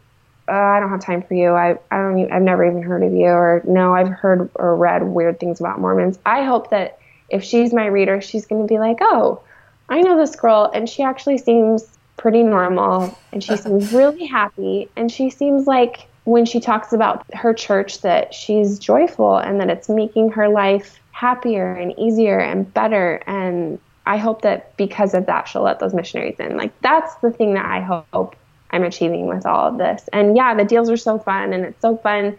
uh, 0.49 0.53
I 0.53 0.81
don't 0.81 0.91
have 0.91 1.01
time 1.01 1.23
for 1.23 1.35
you. 1.35 1.53
I, 1.53 1.79
I 1.91 1.97
don't 1.99 2.19
even, 2.19 2.33
I've 2.33 2.43
never 2.43 2.67
even 2.67 2.83
heard 2.83 3.03
of 3.03 3.13
you 3.13 3.27
or 3.27 3.63
no, 3.65 3.95
I've 3.95 4.09
heard 4.09 4.51
or 4.57 4.77
read 4.77 5.03
weird 5.05 5.39
things 5.41 5.61
about 5.61 5.81
Mormons. 5.81 6.19
I 6.27 6.43
hope 6.43 6.71
that 6.71 6.99
if 7.31 7.43
she's 7.43 7.73
my 7.73 7.87
reader, 7.87 8.21
she's 8.21 8.45
going 8.45 8.61
to 8.61 8.69
be 8.69 8.79
like, 8.79 8.99
oh, 9.01 9.41
I 9.89 10.01
know 10.01 10.17
this 10.17 10.37
girl 10.37 10.71
and 10.75 10.89
she 10.89 11.03
actually 11.03 11.39
seems 11.39 11.87
pretty 12.17 12.43
normal 12.43 13.17
and 13.33 13.43
she 13.43 13.57
seems 13.57 13.93
really 13.93 14.27
happy 14.27 14.89
and 14.97 15.11
she 15.11 15.31
seems 15.31 15.67
like 15.67 16.09
when 16.25 16.47
she 16.47 16.59
talks 16.59 16.93
about 16.93 17.25
her 17.35 17.53
church 17.53 18.01
that 18.01 18.33
she's 18.33 18.79
joyful 18.79 19.37
and 19.37 19.61
that 19.61 19.69
it's 19.69 19.89
making 19.89 20.31
her 20.31 20.49
life 20.49 21.01
happier 21.13 21.73
and 21.73 21.97
easier 21.99 22.39
and 22.39 22.73
better 22.73 23.23
and 23.27 23.79
I 24.07 24.19
hope 24.19 24.43
that 24.43 24.77
because 24.77 25.15
of 25.15 25.27
that, 25.27 25.49
she'll 25.49 25.63
let 25.63 25.79
those 25.81 25.95
missionaries 25.95 26.39
in. 26.39 26.57
Like, 26.57 26.79
that's 26.83 27.15
the 27.17 27.31
thing 27.31 27.55
that 27.55 27.65
I 27.65 27.81
hope 27.81 28.37
I'm 28.71 28.85
achieving 28.85 29.27
with 29.27 29.47
all 29.47 29.69
of 29.69 29.79
this. 29.79 30.09
And 30.13 30.37
yeah, 30.37 30.55
the 30.55 30.65
deals 30.65 30.91
are 30.91 30.97
so 30.97 31.19
fun, 31.19 31.53
and 31.53 31.65
it's 31.65 31.81
so 31.81 31.97
fun 31.97 32.37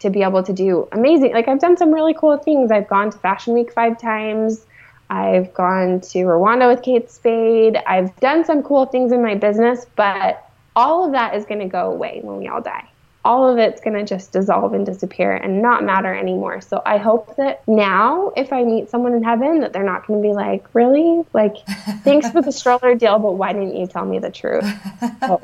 to 0.00 0.10
be 0.10 0.22
able 0.22 0.44
to 0.44 0.52
do 0.52 0.88
amazing. 0.92 1.32
Like, 1.32 1.48
I've 1.48 1.60
done 1.60 1.76
some 1.76 1.92
really 1.92 2.14
cool 2.14 2.36
things. 2.38 2.70
I've 2.70 2.86
gone 2.86 3.10
to 3.10 3.18
Fashion 3.18 3.54
Week 3.54 3.72
five 3.72 3.98
times. 3.98 4.64
I've 5.10 5.54
gone 5.54 6.00
to 6.00 6.18
Rwanda 6.18 6.72
with 6.72 6.82
Kate 6.82 7.10
Spade. 7.10 7.76
I've 7.86 8.14
done 8.16 8.44
some 8.44 8.62
cool 8.62 8.86
things 8.86 9.12
in 9.12 9.22
my 9.22 9.34
business, 9.34 9.86
but 9.96 10.50
all 10.76 11.06
of 11.06 11.12
that 11.12 11.34
is 11.34 11.44
going 11.44 11.60
to 11.60 11.66
go 11.66 11.90
away 11.90 12.20
when 12.22 12.38
we 12.38 12.48
all 12.48 12.60
die 12.60 12.88
all 13.28 13.46
of 13.46 13.58
it's 13.58 13.78
going 13.82 13.92
to 13.92 14.04
just 14.06 14.32
dissolve 14.32 14.72
and 14.72 14.86
disappear 14.86 15.36
and 15.36 15.60
not 15.60 15.84
matter 15.84 16.14
anymore. 16.14 16.62
So 16.62 16.80
I 16.86 16.96
hope 16.96 17.36
that 17.36 17.62
now, 17.68 18.32
if 18.34 18.54
I 18.54 18.64
meet 18.64 18.88
someone 18.88 19.12
in 19.12 19.22
heaven, 19.22 19.60
that 19.60 19.74
they're 19.74 19.84
not 19.84 20.06
going 20.06 20.22
to 20.22 20.26
be 20.26 20.32
like, 20.32 20.64
really? 20.72 21.22
Like, 21.34 21.56
thanks 22.04 22.30
for 22.30 22.40
the 22.40 22.50
stroller 22.50 22.94
deal, 22.94 23.18
but 23.18 23.32
why 23.32 23.52
didn't 23.52 23.76
you 23.76 23.86
tell 23.86 24.06
me 24.06 24.18
the 24.18 24.30
truth? 24.30 24.64
So 25.20 25.40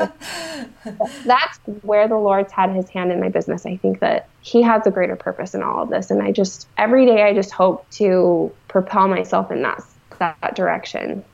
that's 1.26 1.58
where 1.82 2.08
the 2.08 2.16
Lord's 2.16 2.52
had 2.52 2.70
his 2.70 2.88
hand 2.88 3.12
in 3.12 3.20
my 3.20 3.28
business. 3.28 3.66
I 3.66 3.76
think 3.76 4.00
that 4.00 4.28
he 4.40 4.62
has 4.62 4.86
a 4.86 4.90
greater 4.90 5.16
purpose 5.16 5.54
in 5.54 5.62
all 5.62 5.82
of 5.82 5.90
this. 5.90 6.10
And 6.10 6.22
I 6.22 6.32
just, 6.32 6.68
every 6.78 7.06
day, 7.06 7.22
I 7.22 7.34
just 7.34 7.50
hope 7.50 7.88
to 7.92 8.52
propel 8.68 9.08
myself 9.08 9.50
in 9.50 9.62
that, 9.62 9.82
that 10.18 10.54
direction. 10.54 11.24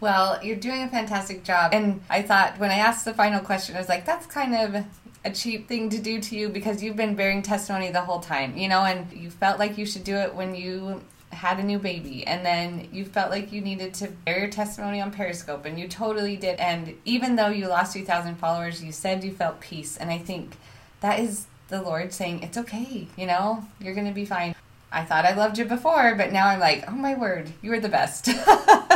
Well, 0.00 0.42
you're 0.42 0.56
doing 0.56 0.82
a 0.82 0.88
fantastic 0.88 1.44
job. 1.44 1.72
And 1.72 2.02
I 2.10 2.22
thought 2.22 2.58
when 2.58 2.70
I 2.70 2.76
asked 2.76 3.04
the 3.04 3.14
final 3.14 3.40
question, 3.40 3.76
I 3.76 3.78
was 3.78 3.88
like, 3.88 4.04
that's 4.04 4.26
kind 4.26 4.54
of 4.54 4.84
a 5.26 5.32
cheap 5.32 5.66
thing 5.66 5.90
to 5.90 5.98
do 5.98 6.20
to 6.20 6.36
you 6.36 6.48
because 6.48 6.82
you've 6.82 6.96
been 6.96 7.16
bearing 7.16 7.42
testimony 7.42 7.90
the 7.90 8.00
whole 8.00 8.20
time, 8.20 8.56
you 8.56 8.68
know, 8.68 8.84
and 8.84 9.12
you 9.12 9.28
felt 9.28 9.58
like 9.58 9.76
you 9.76 9.84
should 9.84 10.04
do 10.04 10.14
it 10.14 10.34
when 10.34 10.54
you 10.54 11.02
had 11.32 11.58
a 11.58 11.62
new 11.62 11.78
baby 11.78 12.24
and 12.26 12.46
then 12.46 12.88
you 12.92 13.04
felt 13.04 13.30
like 13.30 13.52
you 13.52 13.60
needed 13.60 13.92
to 13.92 14.08
bear 14.24 14.38
your 14.38 14.48
testimony 14.48 15.00
on 15.00 15.10
Periscope 15.10 15.64
and 15.64 15.78
you 15.78 15.88
totally 15.88 16.36
did. 16.36 16.60
And 16.60 16.94
even 17.04 17.34
though 17.34 17.48
you 17.48 17.66
lost 17.66 17.92
2,000 17.92 18.36
followers, 18.36 18.82
you 18.82 18.92
said 18.92 19.24
you 19.24 19.32
felt 19.32 19.60
peace. 19.60 19.96
And 19.96 20.10
I 20.10 20.18
think 20.18 20.56
that 21.00 21.18
is 21.18 21.46
the 21.68 21.82
Lord 21.82 22.12
saying, 22.12 22.44
it's 22.44 22.56
okay, 22.56 23.08
you 23.16 23.26
know, 23.26 23.64
you're 23.80 23.94
going 23.94 24.06
to 24.06 24.14
be 24.14 24.24
fine. 24.24 24.54
I 24.92 25.04
thought 25.04 25.24
I 25.24 25.34
loved 25.34 25.58
you 25.58 25.64
before, 25.64 26.14
but 26.14 26.32
now 26.32 26.46
I'm 26.46 26.60
like, 26.60 26.84
oh 26.88 26.92
my 26.92 27.16
word, 27.16 27.52
you 27.60 27.72
are 27.72 27.80
the 27.80 27.88
best. 27.88 28.26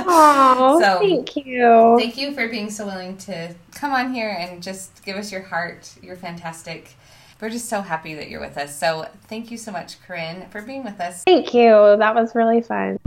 Oh, 0.06 0.80
so, 0.80 0.98
thank 0.98 1.36
you. 1.36 1.96
Thank 1.98 2.16
you 2.16 2.32
for 2.32 2.48
being 2.48 2.70
so 2.70 2.86
willing 2.86 3.16
to 3.18 3.54
come 3.74 3.92
on 3.92 4.12
here 4.12 4.36
and 4.38 4.62
just 4.62 5.04
give 5.04 5.16
us 5.16 5.30
your 5.32 5.42
heart. 5.42 5.92
You're 6.02 6.16
fantastic. 6.16 6.94
We're 7.40 7.50
just 7.50 7.70
so 7.70 7.80
happy 7.80 8.14
that 8.14 8.28
you're 8.28 8.40
with 8.40 8.58
us. 8.58 8.78
So 8.78 9.08
thank 9.28 9.50
you 9.50 9.56
so 9.56 9.72
much, 9.72 9.96
Corrine, 10.06 10.50
for 10.50 10.60
being 10.60 10.84
with 10.84 11.00
us. 11.00 11.24
Thank 11.24 11.54
you. 11.54 11.96
That 11.98 12.14
was 12.14 12.34
really 12.34 12.60
fun. 12.60 12.98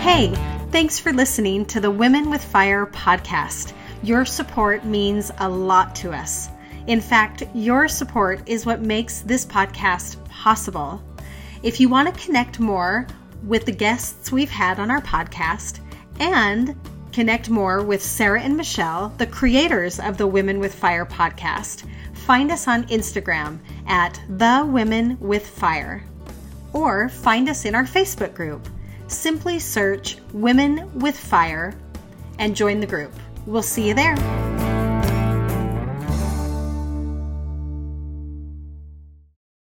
Hey, 0.00 0.32
thanks 0.70 1.00
for 1.00 1.12
listening 1.12 1.66
to 1.66 1.80
the 1.80 1.90
Women 1.90 2.30
with 2.30 2.44
Fire 2.44 2.86
podcast. 2.86 3.72
Your 4.04 4.24
support 4.24 4.84
means 4.84 5.32
a 5.38 5.48
lot 5.48 5.96
to 5.96 6.12
us. 6.12 6.48
In 6.86 7.00
fact, 7.00 7.42
your 7.52 7.88
support 7.88 8.48
is 8.48 8.64
what 8.64 8.80
makes 8.80 9.22
this 9.22 9.44
podcast 9.44 10.24
possible. 10.28 11.02
If 11.64 11.80
you 11.80 11.88
want 11.88 12.14
to 12.14 12.24
connect 12.24 12.60
more 12.60 13.08
with 13.46 13.64
the 13.64 13.72
guests 13.72 14.32
we've 14.32 14.50
had 14.50 14.78
on 14.78 14.90
our 14.90 15.00
podcast 15.00 15.80
and 16.18 16.78
connect 17.12 17.48
more 17.48 17.82
with 17.82 18.02
Sarah 18.02 18.42
and 18.42 18.56
Michelle, 18.56 19.08
the 19.16 19.26
creators 19.26 19.98
of 20.00 20.18
the 20.18 20.26
Women 20.26 20.58
with 20.58 20.74
Fire 20.74 21.06
podcast, 21.06 21.86
find 22.12 22.50
us 22.50 22.68
on 22.68 22.84
Instagram 22.88 23.58
at 23.86 24.20
The 24.28 24.66
Women 24.66 25.16
with 25.20 25.46
Fire 25.46 26.04
or 26.72 27.08
find 27.08 27.48
us 27.48 27.64
in 27.64 27.74
our 27.74 27.84
Facebook 27.84 28.34
group. 28.34 28.68
Simply 29.08 29.58
search 29.58 30.18
Women 30.32 30.90
with 30.98 31.16
Fire 31.16 31.74
and 32.38 32.54
join 32.54 32.80
the 32.80 32.86
group. 32.86 33.14
We'll 33.46 33.62
see 33.62 33.88
you 33.88 33.94
there. 33.94 34.55